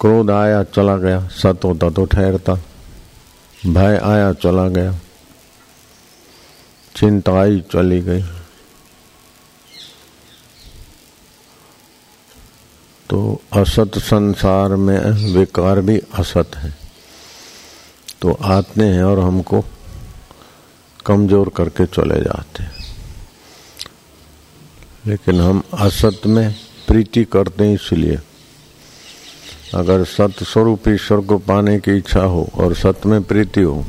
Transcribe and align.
क्रोध 0.00 0.30
आया, 0.30 0.62
चला 0.62 0.96
गया। 0.96 1.28
सत 1.28 1.60
होता 1.64 1.90
तो 1.90 2.04
ठहरता। 2.04 2.54
भय 3.66 3.96
आया, 3.96 4.32
चला 4.32 4.68
गया। 4.68 4.98
चिंता 6.96 7.32
आई, 7.32 7.60
चली 7.60 8.00
गई। 8.00 8.22
तो 13.10 13.40
असत 13.52 13.98
संसार 13.98 14.68
में 14.68 14.98
विकार 15.34 15.80
भी 15.80 15.98
असत 15.98 16.50
है। 16.56 16.74
तो 18.22 18.32
आते 18.32 18.82
हैं 18.82 19.04
और 19.04 19.18
हमको 19.18 19.64
कमज़ोर 21.06 21.48
करके 21.48 21.86
चले 21.86 22.20
जाते 22.20 22.62
हैं। 22.62 22.96
लेकिन 25.06 25.40
हम 25.40 25.62
असत 25.74 26.20
में 26.26 26.54
प्रीति 26.88 27.24
करते 27.24 27.64
हैं 27.64 27.74
इसलिए। 27.74 28.18
अगर 29.74 30.04
सत 30.04 30.42
स्वरूप 30.42 30.88
ईश्वर 30.88 31.20
को 31.20 31.38
पाने 31.38 31.78
की 31.80 31.96
इच्छा 31.96 32.22
हो 32.22 32.50
और 32.54 32.74
सत 32.74 33.06
में 33.06 33.22
प्रीति 33.22 33.62
हो 33.62 33.84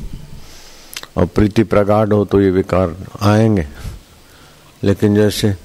और 1.18 1.26
प्रीति 1.26 1.64
प्रगाढ़ 1.64 2.14
हो 2.14 2.26
तो 2.26 2.42
ये 2.42 2.50
विकार 2.52 2.96
आएँगे। 3.22 3.68
लेकिन 4.84 5.16
जैसे 5.16 5.56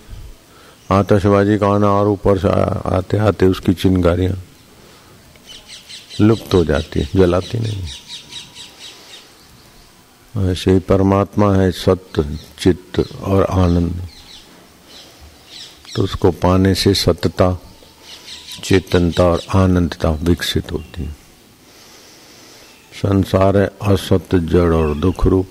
आतशबाजी 0.90 1.58
का 1.58 1.68
आना 1.68 1.90
और 1.90 2.08
ऊपर 2.08 2.38
से 2.38 2.48
आते 2.96 3.18
आते 3.18 3.46
उसकी 3.46 3.74
चिंगारियाँ 3.74 4.36
लुप्त 6.20 6.54
हो 6.54 6.64
जाती 6.64 7.00
है, 7.00 7.08
जलाती 7.14 7.58
नहीं 7.58 7.88
ऐसे 10.50 10.72
ही 10.72 10.78
परमात्मा 10.78 11.54
है 11.54 11.70
सत्य 11.72 12.38
चित्त 12.58 13.00
और 13.22 13.44
आनंद। 13.44 14.08
तो 15.94 16.02
उसको 16.02 16.30
पाने 16.30 16.74
से 16.74 16.94
सत्यता 16.94 17.48
चेतनता 18.64 19.24
और 19.24 19.42
आनंदता 19.54 20.10
विकसित 20.10 20.72
होती 20.72 21.04
है। 21.04 21.12
संसार 22.92 23.56
है 23.56 23.66
असत्य 23.66 24.40
जड़ 24.40 24.74
और 24.74 24.94
दुख 24.94 25.26
रूप। 25.26 25.48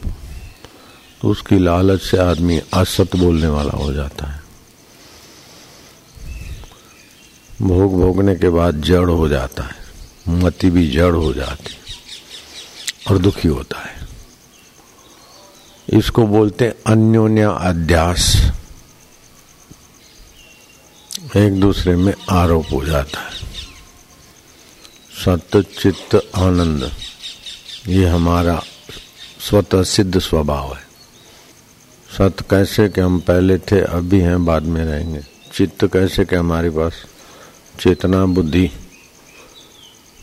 तो 1.22 1.30
उसकी 1.30 1.60
लालच 1.60 2.02
से 2.02 2.18
आदमी 2.18 2.62
असत 2.74 3.16
बोलने 3.16 3.48
वाला 3.48 3.78
हो 3.78 3.94
जाता 3.94 4.28
है। 4.28 4.42
भोग 7.62 8.02
भोगने 8.02 8.36
के 8.36 8.50
बाद 8.50 8.82
जड़ 8.82 9.10
हो 9.10 9.28
जाता 9.28 9.64
है। 9.64 9.76
मति 10.30 10.70
भी 10.70 10.88
जड़ 10.88 11.16
हो 11.16 11.34
जाती 11.34 11.74
है 11.74 11.80
और 13.10 13.18
दुखी 13.18 13.48
होता 13.48 13.80
है। 13.80 14.08
इसको 15.90 16.28
बोलते 16.28 16.74
अन्योन्या 16.88 17.50
अध्यास 17.50 18.52
एक 21.38 21.60
दूसरे 21.60 21.96
में 21.96 22.14
आरोप 22.30 22.66
हो 22.72 22.86
जाता 22.86 23.20
है। 23.20 23.32
सत्य, 25.26 25.62
चित्त, 25.62 26.32
आनंद, 26.36 26.92
ये 27.88 28.06
हमारा 28.06 28.64
स्वतः 29.50 29.84
सिद्ध 29.84 30.20
स्वभाव 30.20 30.74
है। 30.74 30.82
सत्य 32.18 32.46
कैसे 32.50 32.90
कि 32.90 33.02
हम 33.02 33.20
पहले 33.20 33.58
थे, 33.58 33.82
अभी 33.82 34.20
हैं, 34.20 34.46
बाद 34.46 34.64
में 34.64 34.86
रहेंगे? 34.86 35.20
चित्त 35.54 35.94
कैसे 35.94 36.26
कि 36.26 36.36
हमारे 36.36 36.70
पास 36.70 36.94
चेतना, 37.80 38.26
बुद्धि 38.26 38.72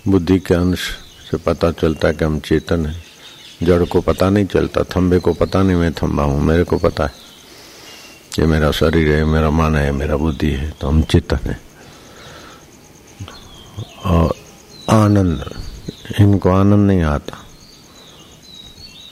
बुद्धि 0.09 0.39
के 0.39 0.55
अंश 0.55 0.79
से 1.31 1.37
पता 1.37 1.71
चलता 1.71 2.09
है 2.09 2.15
कि 2.15 2.25
हम 2.25 2.41
चेतन 2.41 2.87
हैं? 2.87 3.05
जड़ 3.63 3.85
को 3.85 4.01
पता 4.01 4.31
नहीं 4.31 4.47
चलता 4.47 4.83
थम्बे 4.83 5.19
को 5.19 5.33
पता 5.33 5.63
नहीं 5.63 5.77
मैं 5.77 5.93
थम्बा 5.93 6.23
हूँ, 6.23 6.43
मेरे 6.43 6.65
को 6.65 6.79
पता 6.79 7.05
है। 7.05 7.26
ये 8.39 8.47
मेरा 8.47 8.71
शरीर 8.71 9.09
है, 9.09 9.25
मेरा 9.25 9.51
मन 9.51 9.77
है, 9.77 9.93
मेरा 9.93 10.17
बुद्धि 10.17 10.51
है 10.51 10.71
तो 10.71 10.89
हम 10.89 11.03
चेतन 11.03 11.37
है। 11.37 11.61
और 14.05 14.35
आनंद, 14.91 15.63
इनको 16.21 16.51
आनंद 16.51 16.87
नहीं 16.87 17.03
आता। 17.03 17.39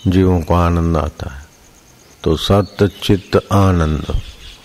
जीवों 0.07 0.41
को 0.41 0.55
आनंद 0.55 0.97
आता 0.97 1.35
है। 1.35 1.47
तो 2.25 2.37
सत्य, 2.37 2.89
चित्त, 2.89 3.37
आनंद, 3.53 4.21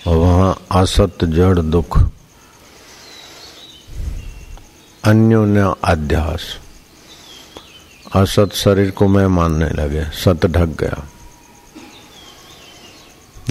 और 0.08 0.18
वहाँ 0.18 0.66
असत 0.72 1.18
जड़, 1.24 1.60
दुख। 1.60 2.00
अन्योन्य 5.06 5.76
अध्यास। 5.84 6.60
असत 8.16 8.50
शरीर 8.54 8.92
को 8.92 9.08
मैं 9.08 9.28
मानने 9.28 9.70
लगे, 9.70 10.04
सत 10.04 10.46
ढक 10.46 10.66
गया। 10.66 11.10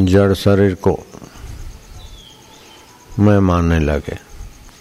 जड़ 0.01 0.35
शरीर 0.35 0.75
को 0.75 0.99
मैं 3.19 3.39
मानने 3.41 3.79
लगे। 3.79 4.19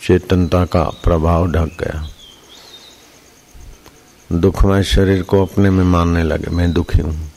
चेतनता 0.02 0.66
का 0.66 0.84
प्रभाव 0.84 1.48
ढक 1.52 1.78
गया। 1.80 2.10
दुखमय 4.32 4.84
शरीर 4.84 5.24
को 5.24 5.46
अपने 5.46 5.70
में 5.70 5.84
मानने 5.84 6.24
लगे। 6.24 6.52
मैं 6.52 6.74
दुखी 6.74 7.02
हूँ, 7.02 7.32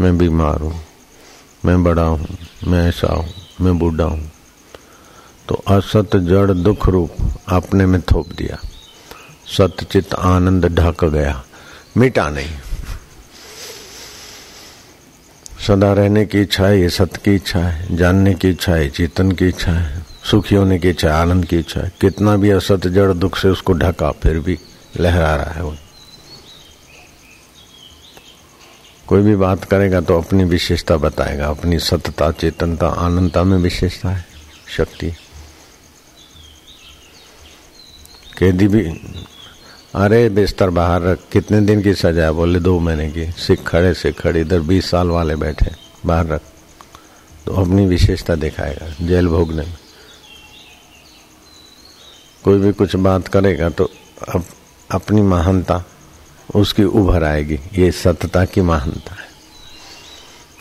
मैं 0.00 0.18
बीमार 0.18 0.60
हूँ, 0.60 0.80
मैं 1.64 1.84
बड़ा 1.84 2.02
हूँ, 2.02 2.26
मैं 2.66 2.88
ऐसा 2.88 3.12
हूँ, 3.12 3.26
मैं 3.60 3.78
बूढ़ा 3.78 4.04
हूँ। 4.04 4.30
तो 5.48 5.54
असत 5.68 6.16
जड़ 6.16 6.50
दुख 6.50 6.88
रूप 6.88 7.16
अपने 7.48 7.86
में 7.86 8.00
थोप 8.00 8.28
दिया। 8.28 8.58
सत्यचित 9.58 10.14
आनंद 10.14 10.66
ढक 10.66 11.04
गया। 11.04 11.42
मिटा 11.96 12.28
नहीं। 12.30 12.73
सदा 15.64 15.92
रहने 15.92 16.24
की 16.26 16.40
इच्छा 16.40 16.66
है, 16.66 16.80
ये 16.80 16.88
सत्य 16.90 17.20
की 17.24 17.34
इच्छा 17.34 17.58
है, 17.58 17.96
जानने 17.96 18.34
की 18.34 18.48
इच्छा 18.48 18.72
है, 18.72 18.88
चेतन 18.90 19.30
की 19.32 19.46
इच्छा 19.48 19.72
है, 19.72 20.02
सुखी 20.30 20.54
होने 20.54 20.78
की 20.78 20.88
इच्छा 20.88 21.14
आनंद 21.16 21.44
की 21.44 21.58
इच्छा 21.58 21.80
है। 21.80 21.92
कितना 22.00 22.36
भी 22.36 22.50
असत 22.50 22.86
जड़ 22.86 23.12
दुख 23.12 23.38
से 23.38 23.48
उसको 23.48 23.72
ढका, 23.72 24.10
फिर 24.12 24.38
भी 24.38 24.58
लहरा 25.00 25.34
रहा 25.36 25.52
है 25.52 25.62
वो। 25.62 25.74
कोई 29.06 29.22
भी 29.22 29.36
बात 29.36 29.64
करेगा 29.64 30.00
तो 30.00 30.20
अपनी 30.20 30.44
विशेषता 30.44 30.96
बताएगा, 30.96 31.46
अपनी 31.46 31.78
सत्यता 31.78 32.30
चेतनता, 32.30 32.88
आनंदता 32.88 33.42
में 33.44 33.58
विशेषता 33.58 34.10
है, 34.10 34.24
शक्ति। 34.76 35.10
कैदी 38.38 38.68
भी 38.68 38.82
अरे 39.94 40.28
बिस्तर 40.28 40.70
बाहर 40.70 41.02
रख 41.02 41.18
कितने 41.32 41.60
दिन 41.60 41.82
की 41.82 41.94
सजा 41.94 42.24
है? 42.24 42.32
बोले 42.32 42.60
दो 42.60 42.78
महीने 42.78 43.10
की। 43.10 43.30
सिख 43.32 43.62
खड़े 43.62 43.94
से 43.94 44.12
खड़े 44.12 44.40
इधर 44.40 44.60
बीस 44.60 44.90
साल 44.90 45.08
वाले 45.08 45.36
बैठे 45.36 45.70
बाहर 46.06 46.26
रख। 46.26 46.40
तो 47.46 47.54
अपनी 47.54 47.86
विशेषता 47.86 48.34
दिखाएगा 48.34 49.06
जेल 49.06 49.28
भोगने 49.28 49.62
में। 49.62 49.76
कोई 52.44 52.58
भी 52.58 52.72
कुछ 52.72 52.96
बात 52.96 53.28
करेगा 53.28 53.68
तो 53.68 53.90
अप, 54.34 54.44
अपनी 54.90 55.22
महानता 55.22 55.84
उसकी 56.54 56.84
उभर 56.84 57.24
आएगी। 57.24 57.60
ये 57.78 57.90
सत्यता 57.92 58.44
की 58.44 58.60
महानता 58.60 59.12
है। 59.12 59.28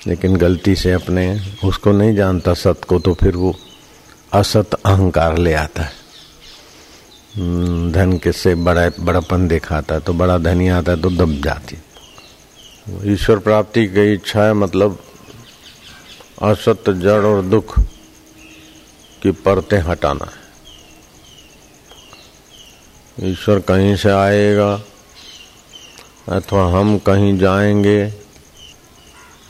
लेकिन 0.07 0.37
गलती 0.37 0.75
से 0.75 0.91
अपने 0.91 1.41
उसको 1.65 1.91
नहीं 1.91 2.15
जानता 2.15 2.53
सत्य 2.53 2.85
को 2.87 2.99
तो 2.99 3.13
फिर 3.13 3.35
वो 3.35 3.55
असत 4.33 4.73
अहंकार 4.73 5.37
ले 5.37 5.53
आता 5.53 5.83
है। 5.83 6.02
धन 7.33 8.19
के 8.23 8.31
से 8.31 8.55
बड़ा 8.55 8.89
बड़ापन 8.99 9.47
दिखाता 9.47 9.95
है 9.95 10.01
तो 10.01 10.13
बड़ा 10.13 10.37
धनी 10.37 10.67
आता 10.67 10.91
है 10.91 11.01
तो 11.01 11.09
दब 11.09 11.31
जाती। 11.43 11.77
ईश्वर 13.13 13.39
प्राप्ति 13.39 13.85
की 13.87 14.13
इच्छा 14.13 14.43
है 14.43 14.53
मतलब 14.53 14.99
असत्य, 16.41 16.93
जड़ 16.93 17.25
और 17.25 17.41
दुख 17.41 17.79
की 19.21 19.31
परतें 19.31 19.79
हटाना 19.79 20.25
है। 20.25 20.41
ईश्वर 23.31 23.59
कहीं 23.59 23.95
से 23.95 24.09
आएगा, 24.09 24.73
अथवा 26.29 26.65
हम 26.71 26.97
कहीं 26.97 27.37
जाएँगे, 27.39 28.13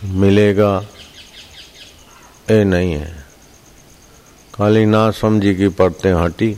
मिलेगा, 0.04 0.86
ये 2.52 2.64
नहीं 2.64 2.94
है। 2.94 3.26
खाली 4.54 4.86
ना 4.86 5.12
समझी 5.12 5.56
की 5.56 5.68
परतें 5.68 6.14
हटी। 6.14 6.56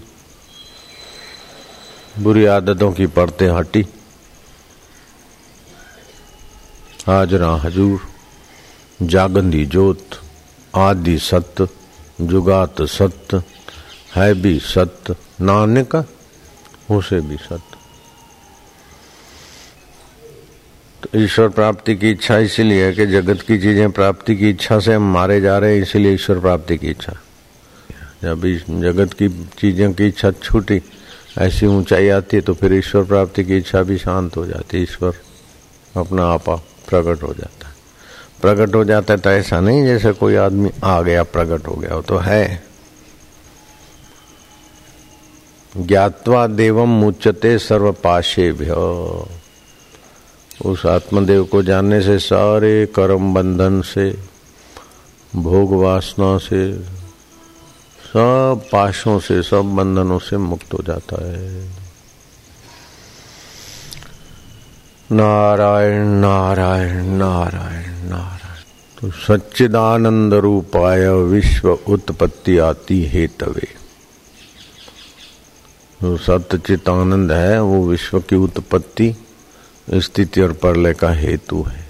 बुरी 2.15 2.45
आदतों 2.47 2.91
की 2.91 3.05
परतें 3.07 3.49
हटी। 3.49 3.81
हाजरा 7.07 7.49
हजूर, 7.63 8.01
जागंदी 8.99 9.65
जोत, 9.65 10.19
आदि 10.75 11.17
सत्य 11.19 11.67
जुगात 12.21 12.81
सत्य 12.89 13.41
है 14.15 14.33
भी 14.33 14.57
सत्य 14.65 15.15
नानक, 15.41 15.95
उसे 16.91 17.19
भी 17.21 17.37
सत्य 17.37 17.77
तो 21.03 21.19
ईश्वर 21.19 21.49
प्राप्ति 21.51 21.95
की 21.95 22.11
इच्छा 22.11 22.37
इसीलिए 22.39 22.85
है 22.85 22.93
कि 22.93 23.05
जगत 23.07 23.41
की 23.41 23.59
चीज़ें 23.59 23.91
प्राप्ति 23.91 24.35
की 24.35 24.49
इच्छा 24.49 24.79
से 24.79 24.93
हम 24.93 25.13
मारे 25.13 25.41
जा 25.41 25.57
रहे 25.57 25.75
हैं, 25.75 25.81
इसीलिए 25.81 26.13
ईश्वर 26.13 26.39
प्राप्ति 26.39 26.77
की 26.77 26.87
इच्छा। 26.87 27.13
जब 28.23 28.45
जगत 28.81 29.13
की 29.13 29.29
चीज़ों 29.59 29.93
की 29.93 30.07
इच्छा 30.07 30.31
छूटी 30.33 30.81
ऐसी 31.37 31.65
ऊंचाई 31.65 32.09
आती 32.09 32.37
है 32.37 32.41
तो 32.41 32.53
फिर 32.53 32.73
ईश्वर 32.73 33.03
प्राप्ति 33.03 33.43
की 33.43 33.57
इच्छा 33.57 33.81
भी 33.83 33.97
शांत 33.97 34.37
हो 34.37 34.45
जाती 34.45 34.77
है। 34.77 34.83
ईश्वर 34.83 35.13
अपना 35.97 36.25
आपा 36.25 36.55
प्रकट 36.89 37.23
हो 37.23 37.33
जाता 37.33 37.67
है। 37.67 37.73
प्रकट 38.41 38.75
हो 38.75 38.83
जाता 38.85 39.13
है 39.13 39.19
तो 39.19 39.29
ऐसा 39.29 39.59
नहीं 39.59 39.83
जैसे 39.85 40.11
कोई 40.11 40.35
आदमी 40.35 40.69
आ 40.83 41.01
गया, 41.01 41.23
प्रकट 41.23 41.67
हो 41.67 41.75
गया, 41.75 41.95
वो 41.95 42.01
तो 42.01 42.17
है। 42.17 42.63
ज्ञातवा 45.77 46.47
देवम 46.47 46.89
मुचते 46.89 47.57
सर्व 47.59 47.91
पाशे 47.93 48.51
भ्य 48.51 48.71
उस 50.65 50.85
आत्मदेव 50.85 51.43
को 51.43 51.63
जानने 51.63 52.01
से 52.01 52.19
सारे 52.19 52.85
कर्म 52.85 53.33
बंधन 53.33 53.81
से, 53.81 54.09
भोग 55.35 55.73
वासना 55.73 56.37
से 56.37 56.94
सब 58.15 58.61
पाशों 58.71 59.19
से, 59.19 59.43
सब 59.43 59.61
बंधनों 59.61 60.19
से 60.19 60.37
मुक्त 60.37 60.73
हो 60.73 60.83
जाता 60.83 61.25
है। 61.25 61.69
नारायण 65.11 66.07
नारायण 66.07 67.05
नारायण 67.05 68.09
नारायण। 68.09 68.61
तो 69.01 69.11
सच्चिदानंद 69.11 70.33
रूपाय 70.33 71.09
विश्व 71.09 71.71
उत्पत्ति 71.71 72.57
आती 72.57 73.05
हेतवे 73.05 73.67
जो 76.03 76.17
सत्यचित 76.17 76.89
आनंद 76.89 77.31
है, 77.31 77.61
वो 77.61 77.87
विश्व 77.87 78.19
की 78.19 78.35
उत्पत्ति, 78.35 79.15
स्थिति 79.93 80.41
और 80.41 80.53
परलय 80.53 80.93
का 80.93 81.09
हेतु 81.09 81.63
है। 81.63 81.85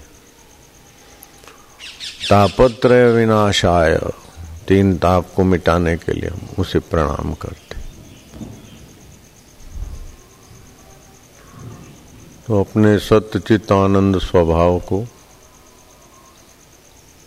तापत्र 2.30 3.12
विनाशाय। 3.12 4.00
तीन 4.68 4.96
ताप 4.98 5.28
को 5.36 5.44
मिटाने 5.44 5.96
के 5.96 6.12
लिए 6.12 6.30
हम 6.30 6.48
उसे 6.58 6.78
प्रणाम 6.78 7.34
करते 7.34 7.74
तो 12.46 12.60
अपने 12.60 12.98
सत्यचित 12.98 13.72
आनंद 13.72 14.18
स्वभाव 14.18 14.78
को 14.78 15.04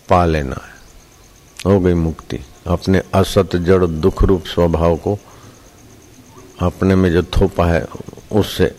पा 0.09 0.25
लेना 0.25 0.55
है। 0.55 0.77
हो 1.65 1.79
गई 1.79 1.93
मुक्ति। 1.93 2.39
अपने 2.67 3.01
असत 3.13 3.55
जड़ 3.55 3.85
दुख 3.85 4.23
रूप 4.23 4.45
स्वभाव 4.45 4.95
को 4.97 5.17
अपने 6.61 6.95
में 6.95 7.11
जो 7.11 7.23
थोपा 7.23 7.65
है, 7.65 7.85
उससे 8.31 8.75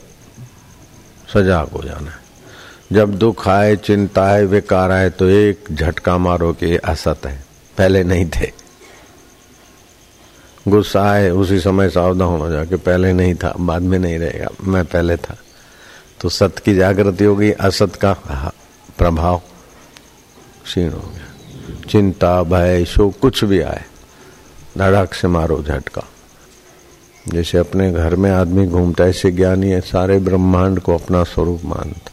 सजाग 1.34 1.68
हो 1.68 1.82
जाना 1.82 2.10
है। 2.10 2.18
जब 2.92 3.14
दुख 3.18 3.48
आए, 3.48 3.76
चिंता 3.76 4.28
है 4.28 4.44
विकार 4.44 4.90
आए 4.90 5.10
तो 5.10 5.28
एक 5.28 5.64
झटका 5.72 6.18
मारो 6.18 6.52
कि 6.52 6.66
ये 6.66 6.76
असत 6.76 7.26
है। 7.26 7.49
पहले 7.80 8.02
नहीं 8.04 8.26
थे। 8.26 8.52
गुस्सा 10.68 11.02
आए, 11.10 11.30
उसी 11.30 11.60
समय 11.60 11.88
सावधान 11.88 12.40
हो 12.40 12.50
जाके 12.50 12.76
पहले 12.76 13.12
नहीं 13.12 13.34
था, 13.34 13.54
बाद 13.60 13.82
में 13.82 13.98
नहीं 13.98 14.18
रहेगा, 14.18 14.48
मैं 14.62 14.84
पहले 14.84 15.16
था। 15.16 15.36
तो 16.20 16.28
सत 16.28 16.58
की 16.64 16.74
जागृति 16.74 17.24
होगी 17.24 17.50
असत 17.52 17.94
का 17.94 18.12
प्रभाव 18.98 19.42
क्षीण 20.64 20.90
हो 20.90 21.08
गया। 21.08 21.28
चिंता, 21.88 22.42
भय, 22.42 22.84
शोक, 22.84 23.18
कुछ 23.18 23.44
भी 23.44 23.60
आए, 23.60 23.84
धड़क 24.78 25.14
से 25.14 25.28
मारो 25.28 25.62
झटका। 25.62 26.02
जैसे 27.28 27.58
अपने 27.58 27.92
घर 27.92 28.16
में 28.16 28.30
आदमी 28.30 28.66
घूमता 28.66 29.04
है, 29.04 29.10
ऐसे 29.10 29.30
ज्ञानी 29.30 29.70
है, 29.70 29.80
सारे 29.80 30.18
ब्रह्मांड 30.18 30.80
को 30.80 30.94
अपना 30.94 31.22
स्वरूप 31.24 31.60
मानता 31.64 32.09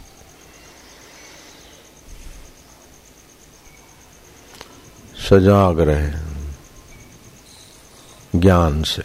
सजाग 5.30 5.80
रहे 5.80 6.12
ज्ञान 8.40 8.84
से। 8.84 9.04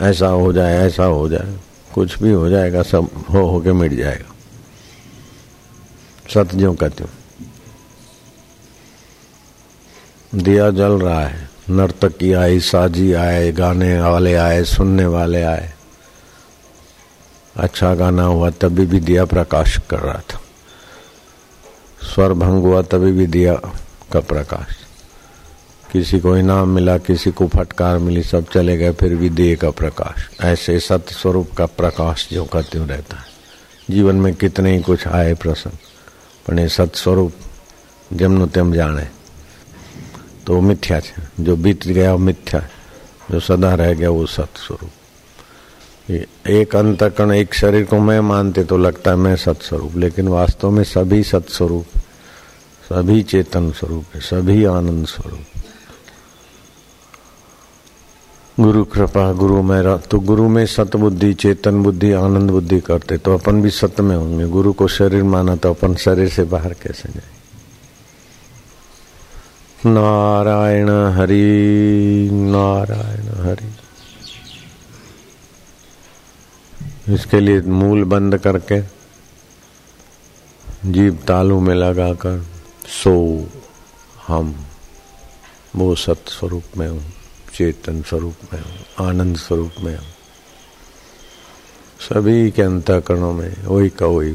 ऐसा 0.00 0.28
हो 0.28 0.52
जाए, 0.52 0.74
ऐसा 0.74 1.04
हो 1.04 1.28
जाए, 1.28 1.58
कुछ 1.94 2.22
भी 2.22 2.32
हो 2.32 2.48
जाएगा, 2.48 2.82
सब 2.82 3.10
हो 3.30 3.46
हो 3.46 3.60
के 3.60 3.72
मिट 3.72 3.92
जाएगा। 3.92 4.34
सत्यों 6.34 6.74
कहते 6.74 7.04
दिया 10.34 10.70
जल 10.70 10.92
रहा 10.92 11.26
है, 11.26 11.50
नर्तकी 11.70 12.32
आई, 12.32 12.60
साजी 12.60 13.12
आए, 13.12 13.52
गाने 13.52 14.00
वाले 14.00 14.34
आए, 14.34 14.64
सुनने 14.64 15.06
वाले 15.06 15.42
आए। 15.42 15.72
अच्छा 17.56 17.94
गाना 17.94 18.22
हुआ 18.22 18.50
तभी 18.50 18.86
भी 18.86 19.00
दिया 19.00 19.24
प्रकाश 19.24 19.78
कर 19.90 19.98
रहा 19.98 20.20
था। 20.30 20.40
स्वर 22.14 22.32
भंग 22.32 22.64
हुआ 22.64 22.82
तभी 22.82 23.12
भी 23.12 23.26
दिया 23.26 23.54
का 24.12 24.20
प्रकाश। 24.20 24.85
किसी 25.92 26.20
को 26.20 26.36
इनाम 26.36 26.68
मिला, 26.68 26.96
किसी 26.98 27.30
को 27.30 27.46
फटकार 27.48 27.98
मिली, 27.98 28.22
सब 28.22 28.48
चले 28.50 28.76
गए, 28.76 28.92
फिर 28.92 29.14
भी 29.16 29.28
देह 29.30 29.56
का 29.56 29.70
प्रकाश। 29.70 30.28
ऐसे 30.40 30.78
सत्य 30.80 31.14
स्वरूप 31.14 31.52
का 31.52 31.66
प्रकाश 31.66 32.28
जो 32.32 32.44
का 32.44 32.60
रहता 32.60 33.16
है। 33.16 33.24
जीवन 33.90 34.16
में 34.16 34.34
कितने 34.34 34.76
ही 34.76 34.82
कुछ 34.82 35.06
आए 35.08 35.34
प्रसंग 35.34 35.78
जमनु 38.12 38.46
तेम 38.46 38.72
जाने 38.74 39.06
तो 40.46 40.60
मिथ्या 40.60 40.96
है। 40.96 41.30
जो 41.40 41.56
बीत 41.56 41.86
गया 41.86 42.12
वो 42.12 42.18
मिथ्या 42.18 42.60
जो 43.30 43.40
सदा 43.40 43.74
रह 43.74 43.92
गया 43.94 44.10
वो 44.10 44.26
सत 44.26 44.56
स्वरूप। 44.56 44.90
एक 46.46 46.76
अंतकण 46.76 47.32
एक 47.32 47.54
शरीर 47.54 47.84
को 47.84 47.98
मैं 47.98 48.20
मानते 48.20 48.64
तो 48.64 48.76
लगता 48.78 49.10
है 49.10 49.16
मैं 49.16 49.36
सत 49.36 49.62
स्वरूप, 49.62 49.96
लेकिन 49.96 50.28
वास्तव 50.28 50.70
में 50.70 50.84
सभी 50.84 51.22
सत 51.22 51.48
स्वरूप, 51.48 51.86
सभी 52.90 53.22
चेतन 53.22 53.70
स्वरूप 53.72 54.04
है, 54.14 54.20
सभी 54.20 54.64
आनंद 54.64 55.06
स्वरूप। 55.06 55.62
गुरु 58.58 58.84
कृपा, 58.84 59.32
गुरु 59.32 59.62
मेरा 59.62 59.96
तो 60.10 60.18
गुरु 60.18 60.48
में 60.48 60.64
सत 60.66 60.94
बुद्धि 60.96 61.32
चेतन 61.34 61.82
बुद्धि, 61.82 62.12
आनंद 62.12 62.50
बुद्धि 62.50 62.78
करते 62.80 63.16
तो 63.18 63.34
अपन 63.34 63.60
भी 63.62 63.70
सत्य 63.70 64.02
में 64.02 64.14
होंगे। 64.16 64.46
गुरु 64.48 64.72
को 64.72 64.86
शरीर 64.88 65.22
माना 65.24 65.56
तो 65.56 65.70
अपन 65.70 65.94
शरीर 65.94 66.28
से 66.28 66.44
बाहर 66.44 66.72
कैसे 66.74 67.08
जाए? 67.08 67.34
नारायण 69.86 70.90
हरि 71.16 72.30
नारायण 72.32 73.28
हरि। 73.44 73.72
इसके 77.14 77.40
लिए 77.40 77.60
मूल 77.62 78.04
बंद 78.04 78.38
करके, 78.38 78.80
जीव 80.86 81.18
तालू 81.28 81.60
में 81.60 81.74
लगाकर 81.74 82.44
सो 82.94 83.14
हम, 84.26 84.54
वो 85.76 85.94
सत 85.96 86.28
स्वरूप 86.30 86.78
में 86.78 86.88
हूँ। 86.88 87.04
चेतन 87.56 88.02
स्वरूप 88.02 88.34
में 88.52 88.60
हूँ, 88.60 89.08
आनंद 89.08 89.36
स्वरूप 89.36 89.72
में 89.80 89.96
हूँ। 89.96 90.06
सभी 92.00 92.50
के 92.50 92.62
अंतकरणों 92.62 93.32
में 93.32 93.64
वही 93.64 93.88
का 93.88 94.06
वही 94.06 94.34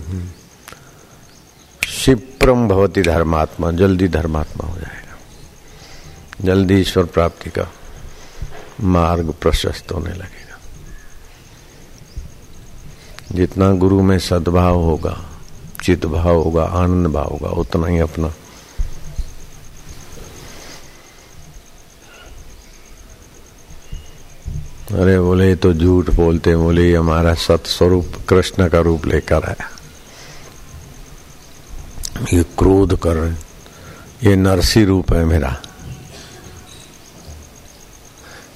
क्षिप्रम 1.81 2.67
भवती 2.67 3.01
धर्मात्मा, 3.01 3.71
जल्दी 3.71 4.07
धर्मात्मा 4.07 4.67
हो 4.67 4.77
जाएगा। 4.77 5.17
जल्दी 6.41 6.75
ईश्वर 6.75 7.03
प्राप्ति 7.05 7.49
का 7.49 7.67
मार्ग 8.81 9.33
प्रशस्त 9.41 9.91
होने 9.91 10.09
लगेगा। 10.09 10.59
जितना 13.31 13.71
गुरु 13.71 14.01
में 14.01 14.19
सद्भाव 14.19 14.75
होगा 14.75 15.25
चित 15.83 16.05
भाव 16.05 16.35
होगा, 16.35 16.63
आनंद 16.63 17.07
भाव 17.07 17.27
होगा, 17.27 17.49
उतना 17.49 17.87
ही 17.87 17.99
अपना 17.99 18.33
अरे 24.91 25.19
बोले 25.19 25.55
तो 25.55 25.73
झूठ 25.73 26.09
बोलते 26.09 26.55
बोले 26.55 26.95
हमारा 26.95 27.33
सत्स्वरूप 27.33 28.13
कृष्ण 28.29 28.67
का 28.69 28.79
रूप 28.79 29.05
लेकर 29.05 29.43
आया। 29.43 29.69
ये 32.33 32.43
क्रोध 32.43 32.99
कर 32.99 33.37
ये 34.23 34.35
नरसी 34.35 34.85
रूप 34.85 35.13
है 35.13 35.25
मेरा। 35.25 35.61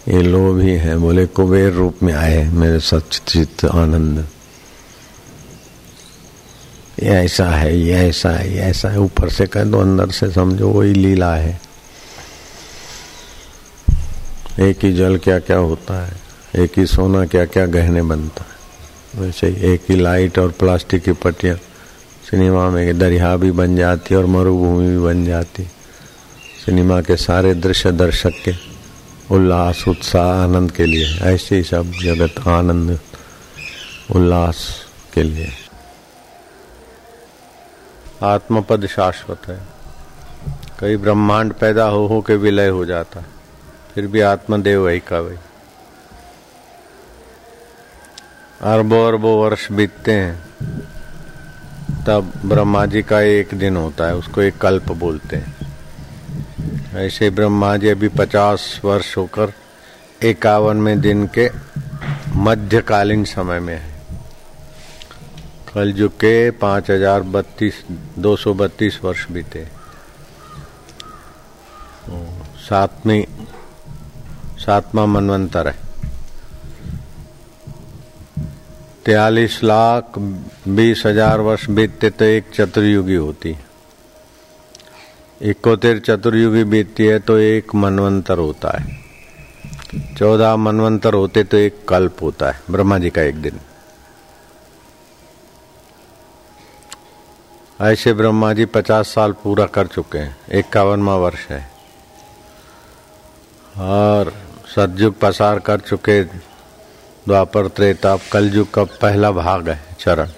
ये 0.08 0.22
लोभी 0.22 0.72
है 0.72 0.98
बोले, 0.98 1.26
कुबेर 1.26 1.74
रूप 1.74 2.04
में 2.04 2.14
आए 2.14 2.44
मेरे 2.44 2.80
सचित 2.80 3.66
आनंद। 3.66 4.28
ये 7.04 7.10
ऐसा 7.10 7.50
है, 7.50 7.80
ये 7.80 7.94
ऐसा 7.94 8.30
है, 8.30 8.54
ये 8.54 8.60
ऐसा 8.60 8.90
है। 8.90 9.00
ऊपर 9.00 9.30
से 9.30 9.48
कह 9.48 9.64
दो, 9.64 9.80
अंदर 9.80 10.12
से 10.12 10.32
समझो, 10.32 10.70
वही 10.70 10.94
लीला 10.94 11.36
है। 11.36 11.62
एक 14.60 14.84
ही 14.84 14.94
जल 14.94 15.18
क्या 15.18 15.40
क्या 15.40 15.58
होता 15.58 16.06
है? 16.06 16.25
एक 16.56 16.72
ही 16.78 16.86
सोना 16.86 17.26
क्या 17.26 17.46
क्या 17.46 17.66
गहने 17.66 18.02
बनता 18.02 18.44
है। 18.44 18.56
वैसे 19.22 19.48
ही 19.48 19.74
एक 19.74 19.82
ही 19.90 19.96
लाइट 19.96 20.40
और 20.40 20.52
प्लास्टिक 20.52 21.04
की 21.04 21.12
पट्टियाँ 21.12 21.56
सिनेमा 22.32 22.70
में 22.70 23.00
दरिया 23.00 23.36
भी 23.36 23.52
बन 23.52 23.76
जाती 23.76 24.16
और 24.16 24.26
मरुभूमि 24.26 24.90
भी 24.90 24.98
बन 24.98 25.26
जाती 25.26 25.64
सिनेमा 26.66 27.02
के 27.02 27.16
सारे 27.16 27.54
दृश्य 27.54 27.92
दर्शक 27.92 28.32
के 28.46 28.54
उल्लास, 29.32 29.88
उत्साह, 29.88 30.44
आनंद 30.44 30.72
के 30.72 30.86
लिए। 30.86 31.20
ऐसे 31.22 31.56
ही 31.56 31.64
सब 31.64 31.92
जगत 32.04 32.48
आनंद, 32.48 33.00
उल्लास 34.16 34.86
के 35.14 35.24
लिए। 35.24 35.52
आत्मपद 38.24 38.86
शाश्वत 38.86 39.48
है। 39.48 39.60
कई 40.80 40.98
ब्रह्मांड 40.98 41.54
पैदा 41.54 41.86
हो 41.86 42.08
हो 42.08 42.22
के 42.22 42.36
विलय 42.36 42.68
हो 42.68 42.86
जाता 42.86 43.20
है। 43.20 43.26
फिर 43.96 44.08
भी 44.08 44.20
आत्मदेव 44.20 44.86
वही 44.86 45.00
का 45.00 45.20
वही 45.20 45.38
अरबों 48.62 49.08
अरबों 49.08 49.38
वर्ष 49.40 49.72
बीतते 49.72 50.12
हैं, 50.12 50.36
तब 52.08 52.32
ब्रह्मा 52.46 52.86
जी 52.86 53.02
का 53.04 53.20
एक 53.22 53.54
दिन 53.54 53.78
होता 53.78 54.08
है, 54.08 54.16
उसको 54.16 54.42
एक 54.42 54.58
कल्प 54.58 54.92
बोलते 54.94 55.36
हैं। 55.36 55.54
ऐसे 56.98 57.30
ब्रह्मा 57.30 57.76
जी 57.78 57.90
अभी 57.90 58.08
पचास 58.10 58.80
वर्ष 58.86 59.16
होकर 59.18 59.54
इक्यावनवें 60.24 61.00
दिन 61.02 61.28
के 61.28 61.50
मध्यकालीन 62.38 63.24
समय 63.26 63.60
में 63.60 63.76
है। 63.76 63.94
कलयुग 65.74 66.12
के 66.12 66.52
पाँच 66.52 66.92
हज़ार 66.92 67.22
बत्तीस, 67.22 67.84
दो 68.20 68.36
सौ 68.36 68.54
बत्तीस 68.54 69.00
वर्ष 69.04 69.30
बीते। 69.32 69.68
सातवीं, 72.60 73.24
सातवा 74.58 75.06
मनवंतर 75.06 75.68
है। 75.68 75.85
तैतालीस 79.06 79.60
लाख 79.64 80.18
बीस 80.18 81.02
हज़ार 81.06 81.40
वर्ष 81.40 81.70
बीतते 81.70 82.10
तो 82.10 82.26
एक 82.26 82.46
चतुर्युगी 82.54 83.16
होती। 83.16 83.56
इकोतेर 85.42 86.00
चतुर्युगी 86.00 86.64
बीतती 86.64 87.06
है 87.06 87.20
तो 87.20 87.38
एक 87.40 87.76
मनवंतर 87.76 88.38
होता 88.38 88.70
है। 88.78 90.16
चौदह 90.18 90.56
मनवंतर 90.58 91.14
होते 91.14 91.44
तो 91.44 91.58
एक 91.58 91.86
कल्प 91.90 92.22
होता 92.22 92.50
है। 92.52 92.62
ब्रह्मा 92.72 92.98
जी 92.98 93.10
का 93.10 93.22
एक 93.22 93.42
दिन। 93.42 93.60
ऐसे 97.82 98.14
ब्रह्मा 98.14 98.52
जी 98.54 98.66
पचास 98.68 99.14
साल 99.16 99.32
पूरा 99.44 99.66
कर 99.68 99.88
चुके 99.88 100.18
हैं। 100.18 100.58
इक्यावनवा 100.60 101.16
वर्ष 101.18 101.48
है। 101.50 101.62
और 103.84 104.34
सतयुग 104.76 105.20
पसार 105.20 105.60
कर 105.62 105.80
चुके 105.82 106.20
द्वापर 107.28 107.68
त्रेता 107.68 108.16
कलयुग 108.32 108.72
का 108.74 108.84
पहला 109.02 109.32
भाग 109.34 109.70
है, 109.70 109.80
चरण। 110.00 110.30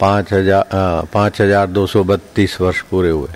पाँच 0.00 0.32
हज़ार 0.32 1.06
पाँच 1.12 1.40
हज़ार 1.40 1.66
दो 1.68 1.86
सौ 1.86 2.02
बत्तीस 2.04 2.60
वर्ष 2.60 2.80
पूरे 2.82 3.10
हुए। 3.10 3.28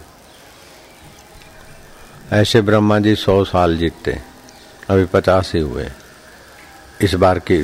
ऐसे 2.33 2.61
ब्रह्मा 2.63 2.99
जी 2.99 3.15
सौ 3.17 3.43
साल 3.45 3.77
जीतते 3.79 4.19
अभी 4.91 5.05
पचास 5.05 5.53
ही 5.55 5.61
हुए, 5.61 5.89
इस 7.01 7.15
बार 7.15 7.39
की 7.41 7.63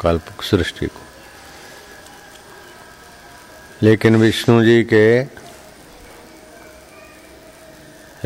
कल्प 0.00 0.42
सृष्टि 0.42 0.86
को। 0.86 1.00
लेकिन 3.82 4.16
विष्णु 4.16 4.62
जी 4.64 4.82
के 4.84 5.06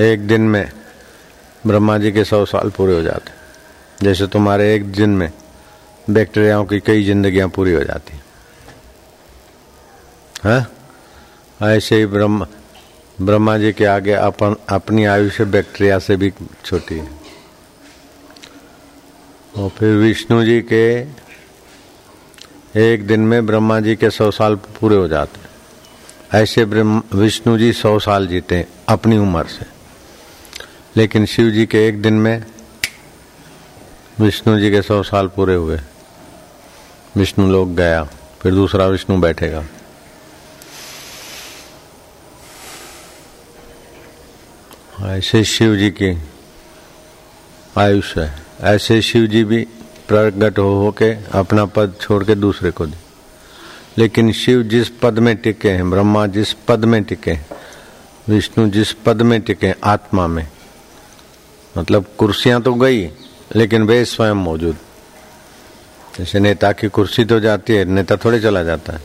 एक 0.02 0.26
दिन 0.26 0.40
में 0.42 0.70
ब्रह्मा 1.64 1.98
जी 1.98 2.12
के 2.12 2.24
सौ 2.24 2.44
साल 2.46 2.70
पूरे 2.70 2.94
हो 2.94 3.02
जाते। 3.02 4.04
जैसे 4.04 4.26
तुम्हारे 4.26 4.74
एक 4.74 4.92
दिन 4.92 5.10
में 5.10 5.30
बैक्टीरियाओं 6.10 6.64
की 6.64 6.80
कई 6.80 7.04
जिंदगियाँ 7.04 7.48
पूरी 7.48 7.72
हो 7.72 7.84
जाती 7.84 8.16
है। 8.16 8.22
हाँ? 10.44 10.72
ऐसे 11.68 11.96
ही 11.96 12.06
ब्रह्मा 12.06 12.46
ब्रह्मा 13.22 13.56
जी 13.58 13.72
के 13.72 13.84
आगे 13.84 14.12
अपन, 14.12 14.56
अपनी 14.68 15.04
आयुष्य 15.04 15.44
बैक्टीरिया 15.44 15.98
से 15.98 16.16
भी 16.16 16.32
छोटी 16.64 16.94
है। 16.94 17.08
और 19.56 19.68
फिर 19.68 19.96
विष्णु 19.96 20.44
जी 20.44 20.60
के 20.72 20.84
एक 22.76 23.06
दिन 23.06 23.20
में 23.20 23.46
ब्रह्मा 23.46 23.80
जी 23.80 23.96
के 23.96 24.10
सौ 24.10 24.30
साल 24.30 24.54
पूरे 24.54 24.96
हो 24.96 25.08
जाते 25.08 25.40
ऐसे 26.38 26.64
विष्णु 26.64 27.58
जी 27.58 27.72
सौ 27.72 27.98
साल 27.98 28.26
जीते 28.26 28.66
अपनी 28.88 29.18
उम्र 29.18 29.44
से। 29.44 29.66
लेकिन 30.96 31.26
शिव 31.26 31.50
जी 31.50 31.66
के 31.66 31.86
एक 31.88 32.02
दिन 32.02 32.14
में 32.14 32.44
विष्णु 34.20 34.58
जी 34.60 34.70
के 34.70 34.82
सौ 34.82 35.02
साल 35.02 35.28
पूरे 35.28 35.54
हुए। 35.54 35.78
विष्णु 37.16 37.50
लोग 37.52 37.74
गया, 37.74 38.04
फिर 38.40 38.54
दूसरा 38.54 38.86
विष्णु 38.86 39.20
बैठेगा। 39.20 39.64
ऐसे 45.02 45.44
शिव 45.44 45.76
जी 45.76 45.90
की 45.90 46.18
आयुष्य 47.78 48.20
है। 48.20 48.42
ऐसे 48.60 49.02
शिव 49.02 49.26
जी 49.26 49.44
भी 49.44 49.66
प्रगट 50.08 50.58
हो 50.58 50.84
होके 50.84 51.12
अपना 51.12 51.64
पद 51.64 51.94
छोड़ 52.00 52.24
के 52.24 52.34
दूसरे 52.34 52.70
को 52.70 52.86
दे। 52.86 52.96
लेकिन 53.98 54.32
शिव 54.32 54.62
जिस 54.62 54.88
पद 54.88 55.18
में 55.18 55.36
टिके 55.36 55.70
हैं, 55.70 55.90
ब्रह्मा 55.90 56.26
जिस 56.26 56.52
पद 56.52 56.84
में 56.84 57.04
टिके 57.04 57.38
विष्णु 58.28 58.70
जिस 58.70 58.92
पद 58.92 59.22
में 59.22 59.40
टिके 59.40 59.74
आत्मा 59.84 60.26
में 60.26 60.48
मतलब 61.78 62.04
कुर्सियाँ 62.18 62.62
तो 62.62 62.74
गई, 62.74 63.06
लेकिन 63.56 63.82
वे 63.82 64.04
स्वयं 64.04 64.34
मौजूद। 64.34 64.76
जैसे 66.18 66.40
नेता 66.40 66.72
की 66.72 66.88
कुर्सी 66.88 67.24
तो 67.24 67.40
जाती 67.40 67.72
है, 67.72 67.84
नेता 67.84 68.16
थोड़े 68.16 68.40
चला 68.40 68.62
जाता 68.62 68.92
है। 68.92 69.00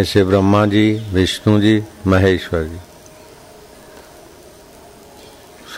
ऐसे 0.00 0.24
ब्रह्मा 0.24 0.66
जी, 0.66 0.92
विष्णु 1.12 1.60
जी, 1.60 1.82
महेश्वर 2.06 2.64
जी। 2.64 2.78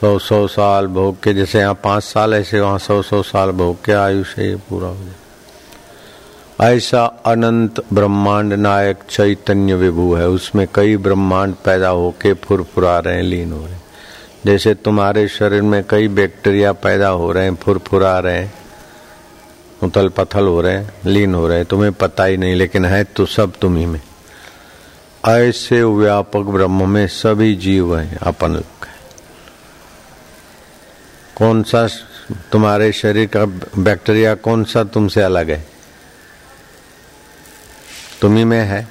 सौ 0.01 0.19
सौ 0.19 0.47
साल 0.47 0.87
भोग 0.87 1.23
के, 1.23 1.35
जैसे 1.35 1.59
यहाँ 1.59 1.75
पाँच 1.75 2.05
साल 2.05 2.35
ऐसे, 2.35 2.61
वहाँ 2.61 2.79
सौ 2.79 3.03
सौ 3.03 3.23
साल 3.23 3.51
भोग 3.51 3.85
के 3.85 3.93
आयुष्य 3.93 4.43
ये 4.43 4.57
पूरा 4.57 4.89
हो 4.89 4.95
जाए 4.95 5.15
ऐसा 6.61 7.05
अनंत 7.05 7.81
ब्रह्मांड 7.93 8.53
नायक 8.53 8.99
चैतन्य 9.11 9.75
विभू 9.75 10.15
है। 10.15 10.29
उसमें 10.29 10.67
कई 10.75 10.97
ब्रह्मांड 10.97 11.55
पैदा 11.55 11.89
होके 11.89 12.33
फुरफुरा 12.35 12.99
रहे 12.99 13.15
हैं, 13.15 13.23
लीन 13.23 13.53
हो 13.53 13.65
रहे 13.65 13.75
हैं। 13.75 13.83
जैसे 14.47 14.75
तुम्हारे 14.75 15.29
शरीर 15.29 15.63
में 15.63 15.85
कई 15.91 16.09
बैक्टीरिया 16.09 16.73
पैदा 16.73 17.09
हो 17.09 17.33
रहे 17.33 17.45
हैं, 17.45 17.55
फुरफुरा 17.55 18.19
रहे 18.19 18.39
हैं। 18.39 18.62
उथल 19.83 20.09
पथल 20.09 20.45
हो 20.45 20.61
रहे 20.61 20.73
हैं, 20.73 20.93
लीन 21.07 21.35
हो 21.35 21.49
रहे 21.49 21.57
हैं, 21.57 21.67
तुम्हें 21.67 21.93
पता 21.93 22.25
ही 22.25 22.37
नहीं, 22.37 22.55
लेकिन 22.55 22.85
है 22.85 23.05
तो 23.05 23.27
सब 23.27 23.53
तुम्ही 23.61 23.87
में। 23.87 24.01
ऐसे 25.29 25.83
व्यापक 25.83 26.41
ब्रह्म 26.41 26.89
में 26.89 27.07
सभी 27.07 27.55
जीव 27.55 27.99
हैं, 27.99 28.17
अपन 28.17 28.53
लोग। 28.53 28.89
कौन 31.37 31.63
सा 31.63 31.89
तुम्हारे 32.53 32.93
शरीर 32.93 33.27
का 33.27 33.45
बैक्टीरिया, 33.79 34.35
कौन 34.35 34.65
सा 34.65 34.85
तुमसे 34.85 35.23
अलग 35.23 35.51
है? 35.51 35.67
तुम्ही 38.21 38.45
में 38.45 38.65
है। 38.65 38.89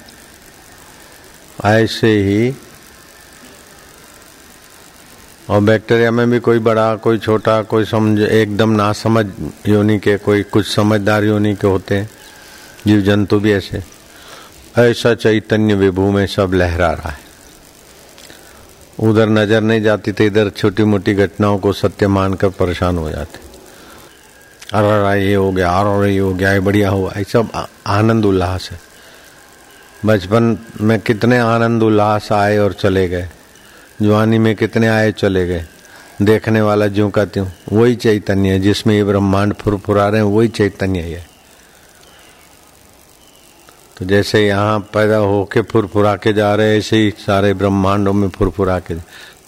ऐसे 1.64 2.22
ही 2.22 2.54
और 5.52 5.60
बैक्टीरिया 5.60 6.10
में 6.10 6.30
भी 6.30 6.38
कोई 6.40 6.58
बड़ा, 6.58 6.94
कोई 6.96 7.18
छोटा, 7.18 7.60
कोई 7.62 7.84
समझ, 7.84 8.20
एकदम 8.20 8.70
ना 8.70 8.92
समझ 8.92 9.24
योनि 9.68 9.98
के, 9.98 10.16
कोई 10.16 10.42
कुछ 10.42 10.66
समझदार 10.66 11.24
योनि 11.24 11.54
के 11.54 11.66
होते 11.66 11.94
हैं। 11.94 12.08
जीव 12.86 13.00
जंतु 13.00 13.38
भी 13.40 13.52
ऐसे। 13.52 13.82
ऐसा 14.78 15.12
चैतन्य 15.14 15.74
विभू 15.74 16.10
में 16.10 16.26
सब 16.26 16.54
लहरा 16.54 16.90
रहा 16.92 17.08
है। 17.08 17.20
उधर 19.00 19.28
नज़र 19.28 19.60
नहीं 19.60 19.82
जाती 19.82 20.12
तो 20.12 20.24
इधर 20.24 20.50
छोटी 20.50 20.84
मोटी 20.84 21.14
घटनाओं 21.14 21.58
को 21.58 21.72
सत्य 21.72 22.06
मानकर 22.08 22.48
परेशान 22.50 22.98
हो 22.98 23.10
जाते। 23.10 23.38
अरे 24.72 25.20
ये 25.24 25.34
हो 25.34 25.52
गया 25.52 25.70
अरे 25.72 26.12
ये 26.12 26.18
हो 26.18 26.32
गया, 26.34 26.52
ये 26.52 26.60
बढ़िया 26.60 26.90
हुआ। 26.90 27.12
ये 27.16 27.24
सब 27.24 27.50
आनंद 27.86 28.24
उल्लास 28.24 28.70
है। 28.72 28.80
बचपन 30.06 30.58
में 30.80 30.98
कितने 31.00 31.38
आनंद 31.38 31.82
उल्लास 31.82 32.32
आए 32.32 32.58
और 32.58 32.72
चले 32.72 33.08
गए। 33.08 33.28
जवानी 34.02 34.38
में 34.38 34.54
कितने 34.56 34.88
आए 34.88 35.12
चले 35.12 35.46
गए। 35.46 35.64
देखने 36.22 36.60
वाला 36.60 36.86
ज्यों 36.88 37.10
का 37.10 37.24
त्यों। 37.24 37.46
वही 37.72 37.94
चैतन्य 37.96 38.50
है, 38.50 38.58
जिसमें 38.60 38.94
ये 38.94 39.04
ब्रह्मांड 39.04 39.54
फुरफुरा 39.54 40.08
रहे 40.08 40.20
हैं, 40.20 40.28
वही 40.28 40.48
चैतन्य 40.50 41.00
है 41.00 41.26
तो 43.96 44.04
जैसे 44.04 44.46
यहाँ 44.46 44.78
पैदा 44.94 45.16
होके 45.16 45.60
फुरफुरा 45.62 46.14
के 46.16 46.32
जा 46.32 46.54
रहे 46.54 46.76
ऐसे 46.78 46.96
ही 46.96 47.10
सारे 47.18 47.52
ब्रह्मांडों 47.54 48.12
में 48.12 48.28
फुरफुरा 48.28 48.78
के 48.80 48.94